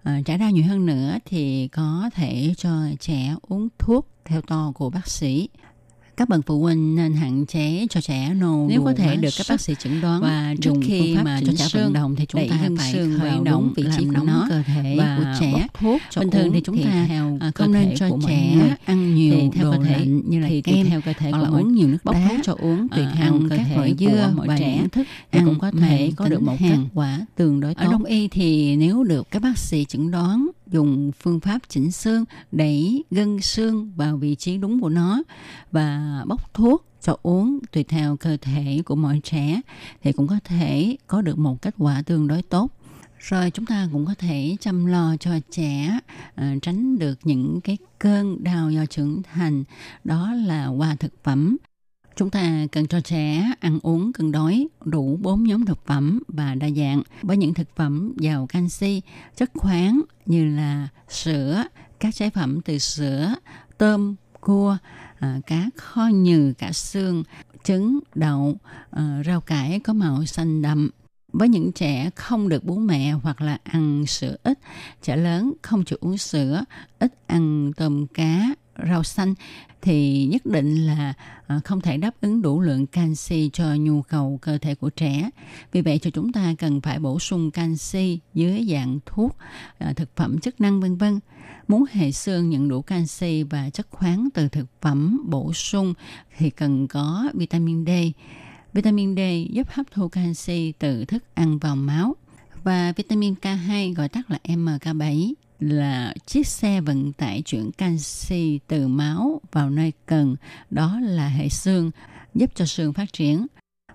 [0.04, 4.72] À, trẻ đau nhiều hơn nữa thì có thể cho trẻ uống thuốc theo to
[4.76, 5.50] của bác sĩ
[6.18, 9.46] các bậc phụ huynh nên hạn chế cho trẻ nôn nếu có thể được các
[9.50, 12.70] bác sĩ chẩn đoán và trước khi mà cho trẻ vận động thì chúng ta
[12.78, 16.30] phải khởi động vị trí của nó cơ thể và của trẻ thuốc cho bình
[16.30, 20.06] thường thì chúng ta theo à, không nên cho trẻ ăn nhiều theo cơ thể
[20.06, 22.88] như là kem theo cơ thể hoặc là uống nhiều nước bóc thuốc cho uống
[22.90, 24.84] tùy theo cơ thể dưa mọi trẻ.
[24.92, 27.86] thức ăn cũng có thể có được một kết quả tương đối tốt.
[27.86, 31.92] ở đông y thì nếu được các bác sĩ chẩn đoán dùng phương pháp chỉnh
[31.92, 35.24] xương đẩy gân xương vào vị trí đúng của nó
[35.72, 39.62] và bóc thuốc cho uống tùy theo cơ thể của mọi trẻ
[40.04, 42.72] thì cũng có thể có được một kết quả tương đối tốt.
[43.20, 46.00] Rồi chúng ta cũng có thể chăm lo cho trẻ
[46.42, 49.64] uh, tránh được những cái cơn đau do trưởng thành
[50.04, 51.58] đó là qua thực phẩm.
[52.16, 56.56] Chúng ta cần cho trẻ ăn uống cân đối đủ 4 nhóm thực phẩm và
[56.56, 59.02] đa dạng với những thực phẩm giàu canxi,
[59.36, 61.64] chất khoáng như là sữa,
[62.00, 63.36] các trái phẩm từ sữa,
[63.78, 64.78] tôm, cua,
[65.20, 67.24] à, cá kho nhừ, cả xương,
[67.64, 68.56] trứng, đậu,
[68.92, 70.90] à, rau cải có màu xanh đậm.
[71.34, 74.60] Với những trẻ không được bú mẹ hoặc là ăn sữa ít,
[75.02, 76.64] trẻ lớn không chịu uống sữa,
[77.00, 78.54] ít ăn tôm cá,
[78.90, 79.34] rau xanh
[79.82, 81.14] thì nhất định là
[81.48, 85.30] ờ, không thể đáp ứng đủ lượng canxi cho nhu cầu cơ thể của trẻ.
[85.72, 89.38] Vì vậy cho chúng ta cần phải bổ sung canxi dưới dạng thuốc,
[89.80, 91.20] ờ, thực phẩm chức năng vân vân.
[91.68, 95.94] Muốn hệ xương nhận đủ canxi và chất khoáng từ thực phẩm bổ sung
[96.38, 97.90] thì cần có vitamin D.
[98.74, 99.20] Vitamin D
[99.50, 102.16] giúp hấp thu canxi từ thức ăn vào máu
[102.64, 108.88] và vitamin K2 gọi tắt là MK7 là chiếc xe vận tải chuyển canxi từ
[108.88, 110.36] máu vào nơi cần,
[110.70, 111.92] đó là hệ xương,
[112.34, 113.48] giúp cho xương phát triển.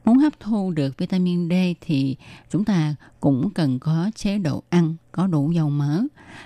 [0.05, 2.17] Muốn hấp thu được vitamin D thì
[2.51, 6.03] chúng ta cũng cần có chế độ ăn có đủ dầu mỡ.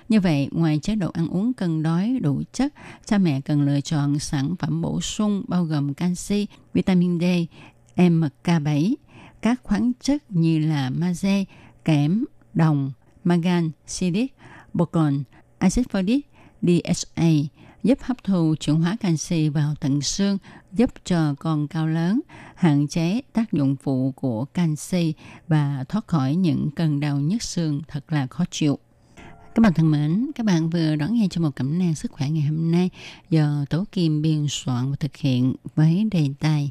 [0.08, 3.80] Như vậy, ngoài chế độ ăn uống cân đối đủ chất, cha mẹ cần lựa
[3.80, 7.24] chọn sản phẩm bổ sung bao gồm canxi, vitamin D,
[7.96, 8.94] MK7,
[9.42, 11.44] các khoáng chất như là magie,
[11.84, 12.92] kẽm, đồng,
[13.24, 14.34] magan, silic,
[14.74, 15.22] boron,
[15.58, 16.20] axit folic,
[16.62, 17.28] DHA
[17.82, 20.38] giúp hấp thu chuyển hóa canxi vào tận xương,
[20.72, 22.20] giúp cho con cao lớn,
[22.54, 25.14] hạn chế tác dụng phụ của canxi
[25.48, 28.78] và thoát khỏi những cơn đau nhức xương thật là khó chịu.
[29.54, 32.30] Các bạn thân mến, các bạn vừa đón nghe cho một cẩm nang sức khỏe
[32.30, 32.90] ngày hôm nay
[33.30, 36.70] do Tố Kim biên soạn và thực hiện với đề tài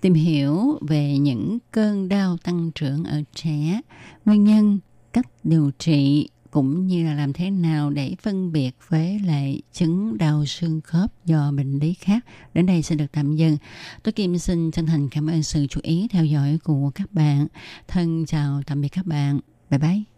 [0.00, 3.80] tìm hiểu về những cơn đau tăng trưởng ở trẻ,
[4.24, 4.78] nguyên nhân,
[5.12, 10.18] cách điều trị cũng như là làm thế nào để phân biệt với lại chứng
[10.18, 12.24] đau xương khớp do bệnh lý khác.
[12.54, 13.56] Đến đây xin được tạm dừng.
[14.02, 17.46] Tôi Kim xin chân thành cảm ơn sự chú ý theo dõi của các bạn.
[17.88, 19.40] Thân chào tạm biệt các bạn.
[19.70, 20.17] Bye bye.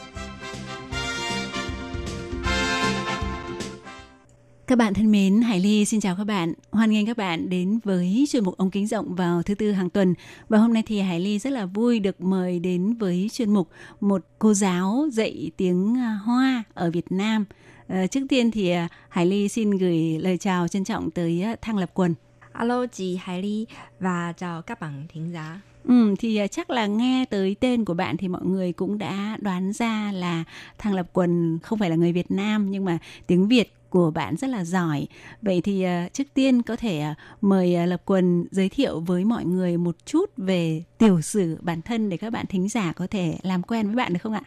[4.67, 6.53] Các bạn thân mến, Hải Ly xin chào các bạn.
[6.71, 9.89] Hoan nghênh các bạn đến với chuyên mục ống kính rộng vào thứ tư hàng
[9.89, 10.13] tuần.
[10.49, 13.69] Và hôm nay thì Hải Ly rất là vui được mời đến với chuyên mục
[13.99, 17.45] một cô giáo dạy tiếng à, Hoa ở Việt Nam.
[17.87, 21.55] À, trước tiên thì à, Hải Ly xin gửi lời chào trân trọng tới à,
[21.61, 22.15] Thăng Lập Quần.
[22.51, 23.65] Alo chị Hải Ly
[23.99, 25.61] và chào các bạn thính giả.
[25.83, 29.73] Ừ, thì chắc là nghe tới tên của bạn thì mọi người cũng đã đoán
[29.73, 30.43] ra là
[30.77, 32.97] Thăng Lập Quần không phải là người Việt Nam nhưng mà
[33.27, 35.07] tiếng Việt của bạn rất là giỏi.
[35.41, 39.25] Vậy thì uh, trước tiên có thể uh, mời uh, Lập Quần giới thiệu với
[39.25, 43.07] mọi người một chút về tiểu sử bản thân để các bạn thính giả có
[43.07, 44.41] thể làm quen với bạn được không ạ?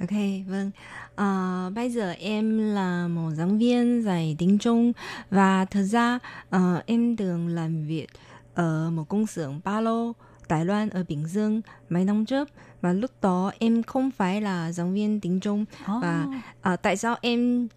[0.00, 0.18] Ok,
[0.48, 0.70] vâng.
[1.16, 4.92] À, bây giờ em là một giáo viên dạy tiếng Trung
[5.30, 6.18] và thật ra
[6.56, 8.06] uh, em từng làm việc
[8.54, 10.12] ở một công xưởng ba lô
[10.48, 12.48] Đài Loan ở Bình Dương mấy năm trước
[12.80, 15.64] và lúc đó em không phải là giáo viên tiếng Trung
[15.96, 16.02] Oh.
[16.02, 16.26] và
[16.72, 17.68] uh, tại sao em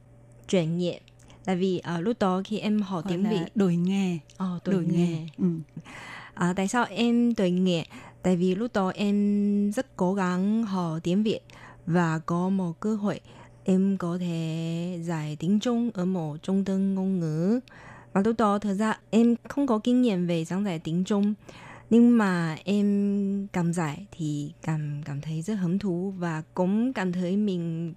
[0.52, 1.00] chuyển nghiệp
[1.46, 5.18] là vì uh, lúc đó khi em học tiếng Việt đổi nghề, Ờ, đổi, nghề.
[5.38, 5.46] Ừ.
[6.34, 7.84] À, tại sao em đổi nghề?
[8.22, 11.40] Tại vì lúc đó em rất cố gắng học tiếng Việt
[11.86, 13.20] và có một cơ hội
[13.64, 17.60] em có thể dạy tiếng Trung ở một trung tâm ngôn ngữ.
[18.14, 21.34] Và lúc đó thật ra em không có kinh nghiệm về giảng dạy tiếng Trung.
[21.90, 27.12] Nhưng mà em cảm giải thì cảm cảm thấy rất hứng thú và cũng cảm
[27.12, 27.94] thấy mình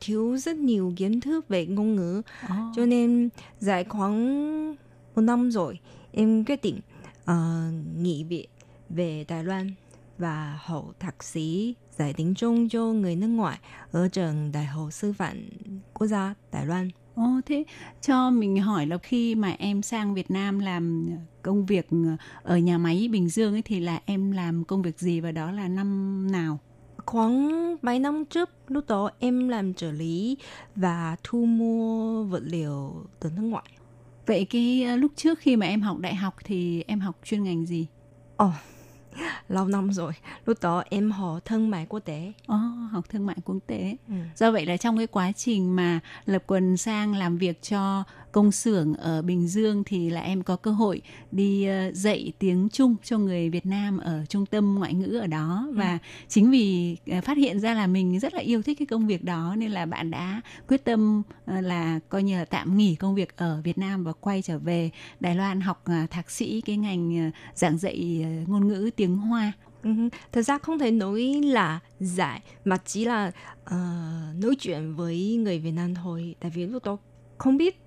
[0.00, 2.50] thiếu rất nhiều kiến thức về ngôn ngữ Oh.
[2.76, 3.28] cho nên
[3.58, 4.76] dạy khoảng
[5.14, 5.78] một năm rồi
[6.12, 6.80] em quyết định
[7.24, 7.62] ờ,
[7.96, 8.48] nghỉ việc
[8.88, 9.70] về Đài Loan
[10.18, 13.58] và học thạc sĩ dạy tiếng Trung cho người nước ngoài
[13.92, 15.36] ở trường Đại học Sư phạm
[15.94, 16.90] Quốc gia Đài Loan.
[17.14, 17.64] Ồ, thế
[18.00, 21.10] cho mình hỏi là khi mà em sang Việt Nam làm
[21.42, 21.88] công việc
[22.42, 25.50] ở nhà máy Bình Dương ấy thì là em làm công việc gì và đó
[25.50, 26.58] là năm nào?
[27.06, 30.36] Khoảng mấy năm trước, lúc đó em làm trợ lý
[30.76, 33.64] và thu mua vật liệu từ nước ngoài.
[34.26, 37.44] Vậy cái ờ, lúc trước khi mà em học đại học thì em học chuyên
[37.44, 37.86] ngành gì?
[38.36, 38.50] Ồ,
[39.48, 40.12] lâu năm rồi.
[40.46, 42.32] Lúc đó em học thương mại quốc tế.
[42.46, 42.56] Ồ,
[42.90, 43.96] học thương mại quốc tế.
[44.08, 44.14] Ừ.
[44.36, 48.52] Do vậy là trong cái quá trình mà Lập Quần sang làm việc cho công
[48.52, 51.02] xưởng ở Bình Dương thì là em có cơ hội
[51.32, 55.26] đi ờ, dạy tiếng Trung cho người Việt Nam ở trung tâm ngoại ngữ ở
[55.26, 55.68] đó.
[55.72, 59.06] Và chính vì ờ, phát hiện ra là mình rất là yêu thích cái công
[59.06, 62.94] việc đó nên là bạn đã quyết tâm ờ, là coi như là tạm nghỉ
[62.94, 66.76] công việc ở Việt Nam và quay trở về Đài Loan học thạc sĩ cái
[66.76, 69.52] ngành giảng dạy ngôn ngữ tiếng Hoa.
[69.82, 69.90] Ừ,
[70.32, 73.32] thật ra không thể nói là dạy mà chỉ là
[73.64, 73.76] ờ,
[74.42, 76.34] nói chuyện với người Việt Nam thôi.
[76.40, 76.96] Tại vì lúc đó
[77.38, 77.80] không biết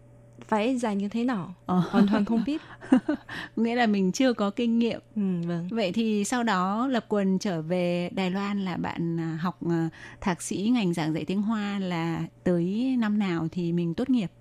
[0.47, 1.53] phải dạy như thế nào?
[1.65, 1.83] Ờ.
[1.89, 2.61] hoàn toàn không biết.
[3.55, 4.99] Nghĩa là mình chưa có kinh nghiệm.
[5.15, 5.67] Ừ, vâng.
[5.71, 9.89] Vậy thì sau đó Lập Quần trở về Đài Loan là bạn à, học à,
[10.21, 14.31] thạc sĩ ngành giảng dạy tiếng Hoa là tới năm nào thì mình tốt nghiệp?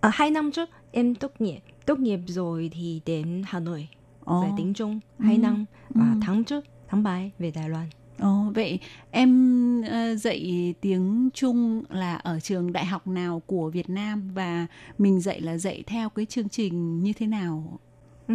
[0.00, 1.58] ở hai năm trước em tốt nghiệp.
[1.86, 3.88] Tốt nghiệp rồi thì đến Hà Nội
[4.24, 5.00] Ồ, dạy tiếng Trung.
[5.18, 5.64] Hai năm.
[5.90, 6.18] Và Ừ.
[6.22, 7.86] tháng trước tháng 7 về Đài Loan
[8.22, 8.78] ồ, vậy
[9.10, 14.66] em ờ, dạy tiếng Trung là ở trường đại học nào của Việt Nam và
[14.98, 17.80] mình dạy là dạy theo cái chương trình như thế nào?
[18.28, 18.34] Ừ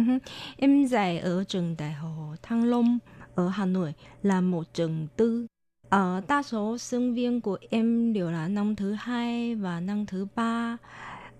[0.56, 2.12] em dạy ở trường đại học
[2.42, 2.98] Thăng Long
[3.34, 5.46] ở Hà Nội là một trường tư.
[5.88, 10.26] ở đa số sinh viên của em đều là năm thứ hai và năm thứ
[10.34, 10.76] ba.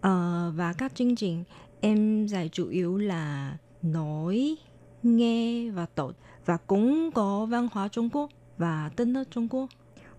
[0.00, 1.44] Ờ, và các chương trình
[1.80, 4.56] em dạy chủ yếu là nói,
[5.02, 6.12] nghe và đọc
[6.46, 9.68] và cũng có văn hóa Trung Quốc và đất nước Trung Quốc.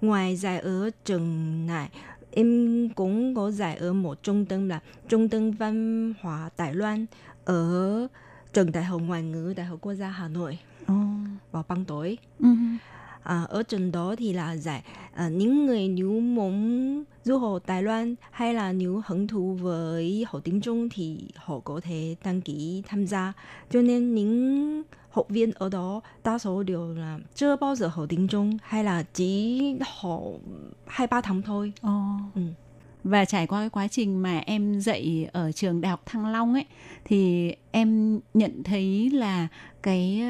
[0.02, 1.90] Ngoài dạy ở trường này,
[2.32, 7.06] em cũng có dạy ở một trung tâm là Trung tâm Văn hóa Đài Loan
[7.46, 8.08] ở
[8.54, 10.94] trường Đại học Ngoại ngữ Đại học Quốc gia Hà Nội Ồ,
[11.52, 12.18] vào ban tối.
[12.40, 12.48] ừ.
[13.24, 14.84] À, ở trường đó thì là dạy
[15.14, 20.26] à, những người nếu muốn du học Đài Loan hay là nếu hứng thú với
[20.30, 23.34] học tiếng Trung thì họ có thể đăng ký tham gia.
[23.72, 28.06] Cho nên những học viên ở đó đa số đều là chưa bao giờ học
[28.10, 29.62] tiếng Trung hay là chỉ
[30.00, 30.24] học
[30.88, 31.74] hai ba tháng thôi.
[31.82, 32.02] Ồ.
[32.36, 32.42] Ừ.
[33.04, 36.54] Và trải qua cái quá trình mà em dạy ở trường Đại học Thăng Long
[36.54, 36.66] ấy
[37.06, 39.48] thì em nhận thấy là
[39.84, 40.24] cái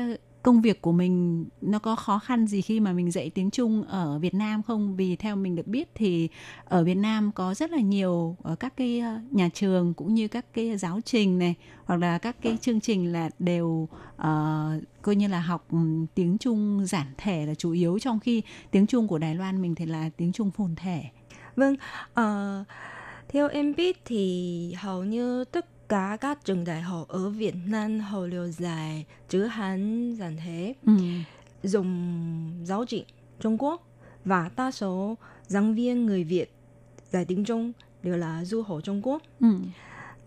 [0.49, 3.83] công việc của mình nó có khó khăn gì khi mà mình dạy tiếng Trung
[3.83, 4.95] ở Việt Nam không?
[4.95, 6.29] Vì theo mình được biết thì
[6.65, 10.27] ở Việt Nam có rất là nhiều ờ, các cái ờ, nhà trường cũng như
[10.27, 15.15] các cái giáo trình này hoặc là các cái chương trình là đều uh, coi
[15.15, 15.67] như là học
[16.15, 18.41] tiếng Trung giản thể là chủ yếu trong khi
[18.71, 21.03] tiếng Trung của Đài Loan mình thì là tiếng Trung phồn thể.
[21.55, 21.75] Vâng,
[22.19, 22.67] uh,
[23.29, 27.99] theo em biết thì hầu như tất cả các trường đại học ở Việt Nam
[27.99, 30.93] họ đều dạy chữ Hán giản thể, Ừ.
[31.63, 33.03] dùng giáo trình
[33.39, 33.87] Trung Quốc
[34.25, 35.15] và đa số
[35.47, 36.51] giảng viên người Việt
[37.11, 37.71] dạy tiếng Trung
[38.03, 39.21] đều là du học Trung Quốc.
[39.39, 39.47] Ừ.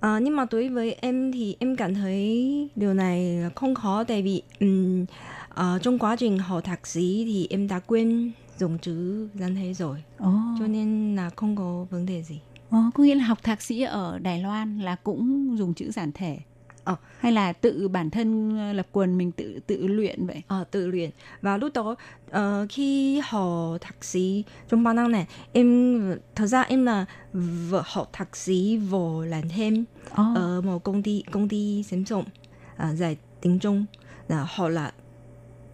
[0.00, 4.22] À, nhưng mà đối với em thì em cảm thấy điều này không khó tại
[4.22, 5.02] vì um,
[5.50, 9.74] uh, trong quá trình học thạc sĩ thì em đã quên dùng chữ giản thể
[9.74, 10.32] rồi Ồ.
[10.58, 12.40] cho nên là không có vấn đề gì.
[12.72, 16.12] Ồ, có nghĩa là học thạc sĩ ở Đài Loan là cũng dùng chữ giản
[16.12, 16.38] thể.
[16.84, 16.96] Ờ.
[17.18, 20.42] Hay là tự bản thân ờ, lập quần mình tự tự luyện vậy?
[20.46, 21.10] Ờ, tự luyện
[21.42, 21.96] và lúc đó
[22.30, 27.06] ờ, khi học thạc sĩ trong 3 năm này em thật ra em là
[27.68, 30.24] vừa học thạc sĩ vừa làm thêm Ồ.
[30.34, 32.24] ở một công ty công ty Samsung
[32.76, 33.84] à, dạy tiếng Trung
[34.28, 34.92] là họ là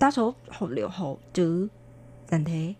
[0.01, 1.69] đa số học liệu học chữ
[2.31, 2.75] giản thể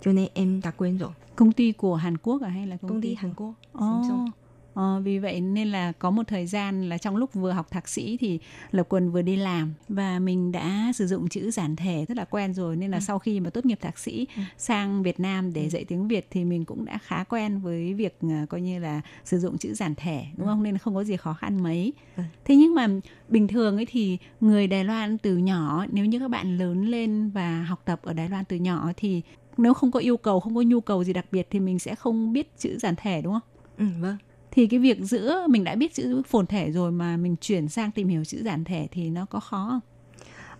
[0.00, 2.88] cho nên em đã quên rồi Công ty của Hàn Quốc à hay là công,
[2.88, 3.80] công ty của- Hàn Quốc Ồ.
[4.02, 4.26] Samsung
[4.74, 7.88] Ờ, vì vậy nên là có một thời gian là trong lúc vừa học thạc
[7.88, 8.38] sĩ thì
[8.70, 12.24] Lập Quần vừa đi làm và mình đã sử dụng chữ giản thể rất là
[12.24, 14.26] quen rồi nên là sau khi mà tốt nghiệp thạc sĩ
[14.58, 18.18] sang Việt Nam để dạy tiếng Việt thì mình cũng đã khá quen với việc
[18.30, 21.04] à, coi như là sử dụng chữ giản thể đúng không nên là không có
[21.04, 21.92] gì khó khăn mấy.
[22.16, 22.22] Ừ.
[22.44, 22.88] Thế nhưng mà
[23.28, 27.30] bình thường ấy thì người Đài Loan từ nhỏ nếu như các bạn lớn lên
[27.30, 29.22] và học tập ở Đài Loan từ nhỏ thì
[29.56, 31.94] nếu không có yêu cầu không có nhu cầu gì đặc biệt thì mình sẽ
[31.94, 33.42] không biết chữ giản thể đúng không?
[33.78, 34.16] ừ, vâng
[34.50, 37.90] thì cái việc giữa mình đã biết chữ phồn thể rồi mà mình chuyển sang
[37.90, 39.80] tìm hiểu chữ giản thể thì nó có khó không?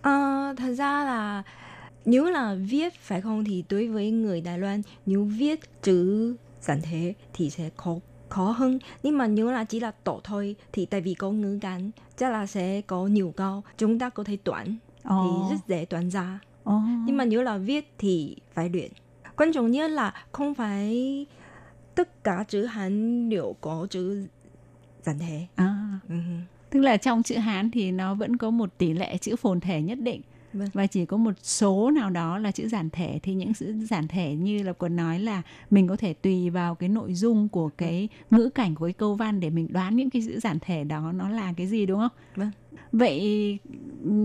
[0.01, 1.43] Ờ, thật ra là
[2.05, 6.81] nếu là viết phải không thì đối với người Đài Loan nếu viết chữ giản
[6.81, 7.95] thể thì sẽ khó
[8.29, 11.59] khó hơn nhưng mà nếu là chỉ là tổ thôi thì tại vì có ngữ
[11.61, 15.19] cảnh chắc là sẽ có nhiều câu chúng ta có thể toán Ồ.
[15.23, 16.79] thì rất dễ toán ra Ồ.
[17.05, 18.91] nhưng mà nếu là viết thì phải luyện
[19.37, 21.25] quan trọng nhất là không phải
[21.95, 24.27] tất cả chữ Hán đều có chữ
[25.03, 26.15] giản thể À, ừ.
[26.69, 29.81] tức là trong chữ Hán thì nó vẫn có một tỷ lệ chữ phồn thể
[29.81, 30.21] nhất định
[30.53, 30.69] Vâng.
[30.73, 34.07] và chỉ có một số nào đó là chữ giản thể thì những chữ giản
[34.07, 37.69] thể như là còn nói là mình có thể tùy vào cái nội dung của
[37.77, 40.83] cái ngữ cảnh của cái câu văn để mình đoán những cái chữ giản thể
[40.83, 42.11] đó nó là cái gì đúng không?
[42.35, 42.51] Vâng.
[42.91, 43.59] Vậy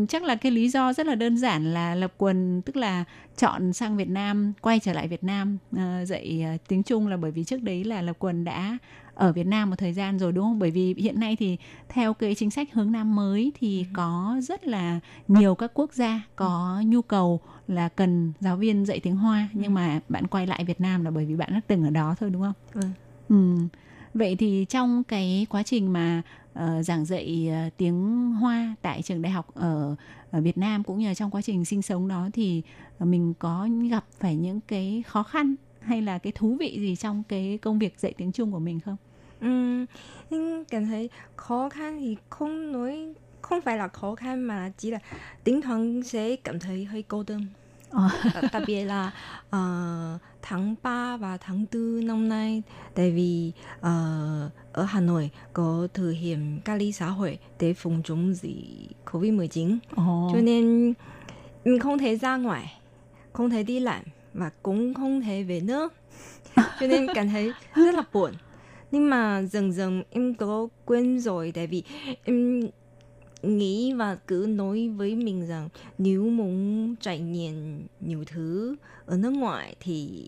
[0.09, 3.05] chắc là cái lý do rất là đơn giản là lập quần tức là
[3.37, 7.17] chọn sang Việt Nam quay trở lại Việt Nam ờ, dạy ờ, tiếng Trung là
[7.17, 8.79] bởi vì trước đấy là lập quần đã
[9.19, 10.59] ở Việt Nam một thời gian rồi đúng không?
[10.59, 11.57] Bởi vì hiện nay thì
[11.89, 16.23] theo cái chính sách hướng Nam mới thì có rất là nhiều các quốc gia
[16.37, 20.65] có nhu cầu là cần giáo viên dạy tiếng Hoa nhưng mà bạn quay lại
[20.65, 22.53] Việt Nam là bởi vì bạn đã từng ở đó thôi đúng không?
[22.75, 22.93] Vâng.
[23.29, 23.69] Ừ.
[24.15, 26.23] Vậy thì trong cái quá trình mà
[26.55, 29.97] ờ, giảng dạy ờ, tiếng Hoa tại trường đại học ở,
[30.31, 32.63] ở Việt Nam cũng như là trong quá trình sinh sống đó thì
[33.01, 37.23] mình có gặp phải những cái khó khăn hay là cái thú vị gì trong
[37.29, 38.97] cái công việc dạy tiếng Trung của mình không?
[39.41, 39.87] Ừm,
[40.31, 44.91] nhưng cảm thấy khó khăn thì không nói không phải là khó khăn mà chỉ
[44.91, 44.99] là
[45.45, 47.47] thỉnh thoảng sẽ cảm thấy hơi cô đơn.
[47.91, 48.09] Ờ.
[48.35, 49.11] Đặc- đặc biệt là
[49.51, 52.63] ờ, tháng 3 và tháng 4 năm nay
[52.95, 58.03] tại vì ờ, ở Hà Nội có thực hiện cách ly xã hội để phòng
[58.05, 60.31] chống dịch Covid-19 Ồ.
[60.35, 60.93] cho nên
[61.65, 62.81] mình không thể ra ngoài,
[63.33, 64.03] không thể đi làm
[64.35, 65.95] và cũng không thể về nước.
[66.57, 68.33] Cho nên cảm thấy rất là buồn.
[68.91, 71.83] Nhưng mà dần dần em có quên rồi tại vì
[72.25, 72.69] em
[73.43, 75.69] nghĩ và cứ nói với mình rằng
[75.99, 78.77] nếu muốn trải nghiệm nhiều thứ
[79.07, 80.25] ở nước ngoài thì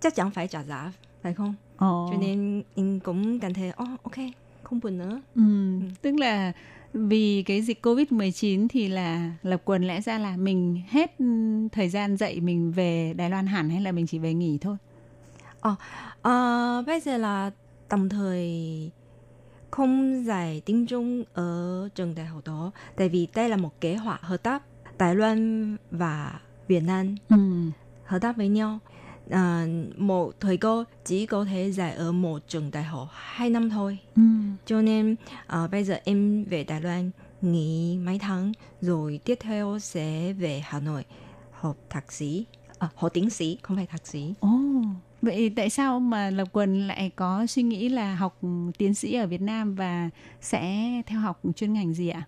[0.00, 0.92] chắc chắn phải trả giá,
[1.22, 1.54] phải không?
[1.76, 2.08] Ồ.
[2.10, 4.16] Cho nên em cũng cảm thấy, oh, ok,
[4.62, 5.20] không buồn nữa.
[5.34, 5.42] Ừ,
[6.02, 6.52] tức là
[6.92, 11.24] vì cái dịch Covid-19 thì là lập quần lẽ ra là mình hết ừ,
[11.72, 14.76] thời gian dạy mình về Đài Loan hẳn hay là mình chỉ về nghỉ thôi?
[16.22, 17.50] Ờ, bây giờ là
[17.88, 18.90] tạm thời
[19.70, 22.70] không dạy tiếng Trung ở trường đại học đó.
[22.96, 24.62] Tại vì đây là một kế hoạch hợp tác
[24.98, 27.36] Đài Loan và Việt Nam Ừ.
[28.04, 28.78] hợp tác với nhau.
[29.30, 29.66] À,
[29.96, 33.98] một thầy cô chỉ có thể dạy ở một trường đại học hai năm thôi.
[34.16, 34.22] Ừ.
[34.66, 35.16] cho nên
[35.46, 37.10] à, bây giờ em về Đài Loan
[37.42, 41.04] nghỉ mấy tháng rồi tiếp theo sẽ về Hà Nội.
[41.52, 42.46] Học thạc sĩ
[42.78, 44.34] à, học tiến sĩ không phải thạc sĩ.
[44.40, 44.48] Ồ,
[45.22, 48.40] vậy tại sao mà Lập Quần lại có suy nghĩ là học
[48.78, 50.10] tiến sĩ ở Việt Nam và
[50.40, 52.22] sẽ theo học chuyên ngành gì ạ?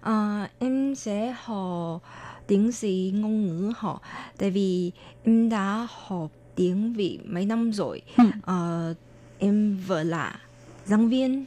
[0.00, 2.02] Ờ, em sẽ học
[2.46, 4.02] tiếng sĩ ngôn ngữ học
[4.38, 4.92] tại vì
[5.24, 8.02] em đã học tiếng Việt mấy năm rồi.
[8.16, 8.24] Ừ.
[8.42, 8.94] Ờ,
[9.38, 10.40] em vừa là
[10.84, 11.44] giảng viên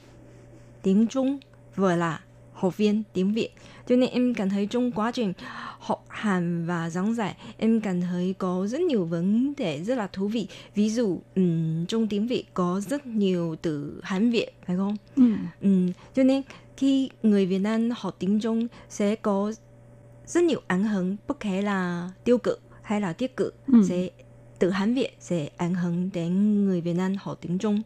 [0.82, 1.40] tiếng Trung
[1.76, 2.20] vừa là
[2.54, 3.50] học viên tiếng Việt.
[3.92, 5.34] Cho nên em cảm thấy trong quá trình
[5.80, 10.08] học hành và giảng dạy em cảm thấy có rất nhiều vấn đề rất là
[10.08, 10.48] thú vị.
[10.76, 14.98] Ví dụ ừm, trong tiếng Việt có rất nhiều từ Hán Việt phải không?
[15.16, 15.24] Ừ.
[15.62, 15.70] Ừ,
[16.16, 16.42] cho nên
[16.78, 19.54] khi người Việt Nam học tiếng Trung sẽ có
[20.26, 23.84] rất nhiều ảnh hưởng bất kể là tiêu cực hay là tích cực Ừ.
[23.90, 24.10] sẽ
[24.60, 27.82] từ Hán Việt sẽ ảnh hưởng đến người Việt Nam học tiếng Trung.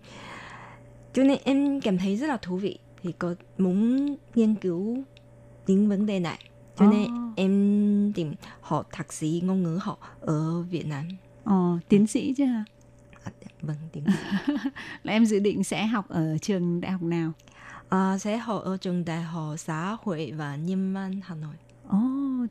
[1.14, 5.04] Cho nên em cảm thấy rất là thú vị thì có muốn nghiên cứu
[5.68, 6.40] những vấn đề này.
[6.76, 7.34] Cho nên Ồ.
[7.36, 11.06] em tìm học thạc sĩ ngôn ngữ học ở Việt Nam.
[11.44, 12.64] Ờ, tiến sĩ chứ hả?
[13.24, 14.14] À, vâng, tiếng Việt.
[15.04, 17.32] Là em dự định sẽ học ở trường đại học nào?
[17.90, 21.56] À, sẽ học ở trường Đại học Xã hội và Nhân văn Hà Nội.
[21.88, 22.00] Ồ,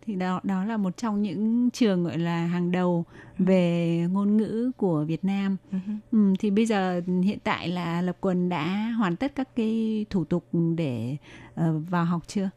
[0.07, 3.05] thì đó đó là một trong những trường gọi là hàng đầu
[3.39, 5.57] về ngôn ngữ của Việt Nam.
[5.73, 5.93] Ừ hứ.
[6.13, 10.25] Ừ, thì bây giờ hiện tại là Lập Quần đã hoàn tất các cái thủ
[10.25, 10.45] tục
[10.77, 11.17] để
[11.55, 12.51] ờ, vào học chưa?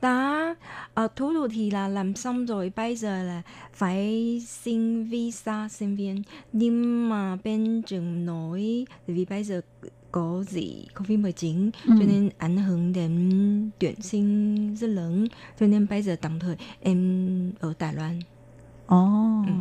[0.00, 0.54] Đã
[0.94, 5.96] ờ, thủ tục thì là làm xong rồi bây giờ là phải xin visa sinh
[5.96, 6.22] viên
[6.52, 9.60] nhưng mà bên trường nói vì bây giờ
[10.12, 11.94] có gì covid 19 Ừ.
[12.00, 15.26] cho nên ảnh hưởng đến tuyển sinh rất lớn
[15.60, 18.20] cho nên bây giờ tạm thời em ở Đài Loan
[18.86, 19.06] Ồ.
[19.46, 19.52] Ừ.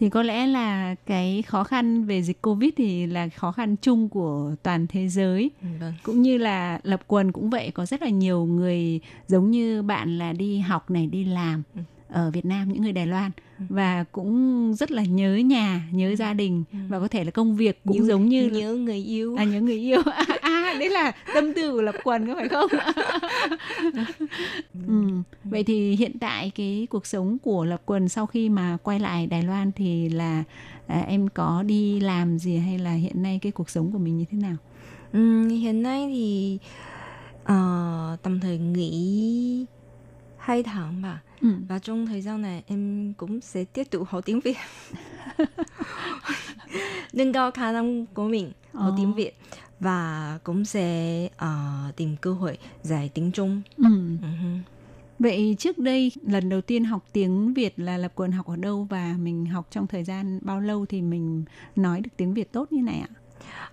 [0.00, 4.08] Thì có lẽ là cái khó khăn về dịch Covid thì là khó khăn chung
[4.08, 5.50] của toàn thế giới.
[5.62, 9.50] Ừ, vâng cũng như là lập quần cũng vậy có rất là nhiều người giống
[9.50, 11.80] như bạn là đi học này đi làm Ừ.
[12.08, 13.30] ở Việt Nam những người Đài Loan.
[13.68, 16.64] Và cũng rất là nhớ nhà nhớ gia đình.
[16.72, 16.78] Ừ.
[16.88, 19.36] và có thể là công việc cũng Nhớ- giống như nhớ người yêu.
[19.36, 20.02] À nhớ người yêu.
[20.12, 22.70] À, à đấy là tâm tư của lập quần có phải không?
[24.86, 25.02] Ừ.
[25.44, 29.26] vậy thì hiện tại cái cuộc sống của lập quần sau khi mà quay lại
[29.26, 30.44] Đài Loan thì là
[30.86, 34.18] à, em có đi làm gì hay là hiện nay cái cuộc sống của mình
[34.18, 34.56] như thế nào?
[35.12, 36.58] Ừm, hiện nay thì
[37.44, 39.66] ờ, tầm thời nghỉ
[40.46, 41.48] hai tháng 吧 ừ.
[41.68, 44.56] và trong thời gian này em cũng sẽ tiếp tục học tiếng Việt
[47.12, 49.38] nâng cao khả năng của mình học tiếng Việt
[49.80, 53.84] và cũng sẽ ờ, tìm cơ hội dạy tiếng Trung Ừ.
[54.20, 54.58] Hứ.
[55.18, 58.86] Vậy trước đây lần đầu tiên học tiếng Việt là lập quần học ở đâu
[58.90, 61.44] và mình học trong thời gian bao lâu thì mình
[61.76, 63.04] nói được tiếng Việt tốt như này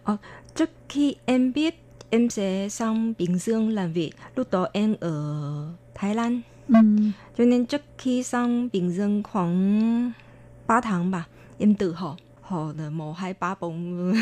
[0.05, 0.17] ạ?
[0.55, 1.76] trước khi em biết
[2.09, 6.76] em sẽ sang Bình Dương làm việc lúc đó em ở Thái Lan Ừ.
[7.38, 10.11] cho nên trước khi sang Bình Dương khoảng
[10.68, 14.14] 3 tháng 吧, em tự học học được một hai ba bốn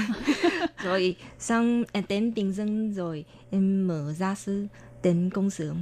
[0.83, 4.67] rồi sang đến Bình Dương rồi em mở gia sư
[5.03, 5.77] đến công xưởng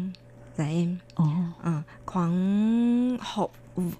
[0.57, 1.25] dạy em Ồ.
[1.63, 3.51] à, khoảng học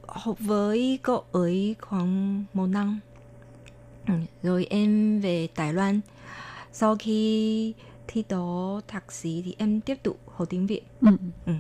[0.08, 3.00] học với cô ấy khoảng một năm
[4.08, 6.02] ừ, rồi em về Đài Loan
[6.72, 7.74] sau khi
[8.08, 11.08] thi đỗ thạc sĩ thì em tiếp tục học tiếng Việt Ừ.
[11.46, 11.54] Ừ.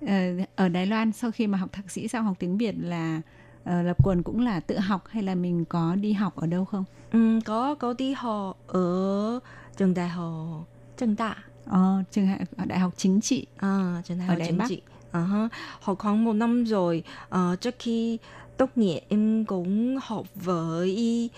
[0.00, 0.14] Ờ,
[0.56, 3.20] ở Đài Loan sau khi mà học thạc sĩ xong học tiếng Việt là
[3.64, 6.64] ờ, lập quần cũng là tự học hay là mình có đi học ở đâu
[6.64, 6.84] không?
[7.12, 9.40] Ừ, có có đi học ở
[9.76, 10.64] trường đại học
[10.96, 11.36] Trần Đại
[11.66, 13.46] Ờ, trường ở đại học chính trị.
[13.56, 14.68] à, trường đại Ở học Đài chính Bắc.
[14.68, 14.82] trị
[15.12, 15.48] ha.
[15.80, 18.18] học khoảng một năm rồi Ờ, trước khi
[18.56, 21.30] tốt nghiệp em cũng học với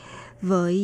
[0.42, 0.76] với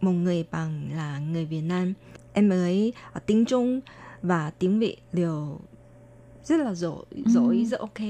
[0.00, 1.94] một người bạn là người Việt Nam
[2.32, 3.80] em ấy ở tiếng Trung
[4.22, 5.58] và tiếng Việt đều
[6.44, 7.64] rất là giỏi giỏi Ừ.
[7.64, 8.00] rất ok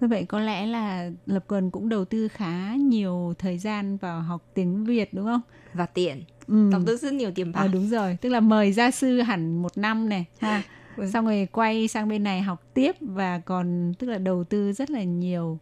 [0.00, 4.20] Như vậy có lẽ là lập quần cũng đầu tư khá nhiều thời gian vào
[4.20, 5.40] học tiếng Việt đúng không?
[5.74, 6.68] và tiền Ừ.
[6.72, 9.62] đầu tư rất nhiều tiền bạc À, đúng rồi, tức là mời gia sư hẳn
[9.62, 10.62] một năm này ha.
[10.96, 11.10] Vâng.
[11.12, 14.90] Xong rồi quay sang bên này học tiếp và còn tức là đầu tư rất
[14.90, 15.58] là nhiều.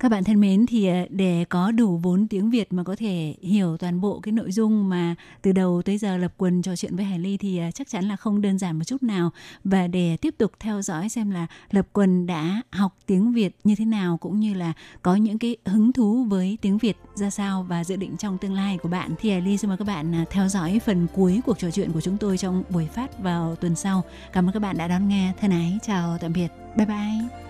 [0.00, 3.34] Các bạn thân mến, thì ờ, để có đủ vốn tiếng Việt mà có thể
[3.42, 6.96] hiểu toàn bộ cái nội dung mà từ đầu tới giờ lập quần trò chuyện
[6.96, 9.30] với Hải Ly thì ờ, chắc chắn là không đơn giản một chút nào
[9.64, 13.74] và để tiếp tục theo dõi xem là lập quần đã học tiếng Việt như
[13.74, 14.72] thế nào cũng như là
[15.02, 18.54] có những cái hứng thú với tiếng Việt ra sao và dự định trong tương
[18.54, 21.40] lai của bạn, thì Hải Ly xin mời các bạn à, theo dõi phần cuối
[21.46, 24.04] cuộc trò chuyện của chúng tôi trong buổi phát vào tuần sau.
[24.32, 25.32] Cảm ơn các bạn đã đón nghe.
[25.40, 26.48] Thân ái, chào tạm biệt.
[26.76, 27.47] Bye bye.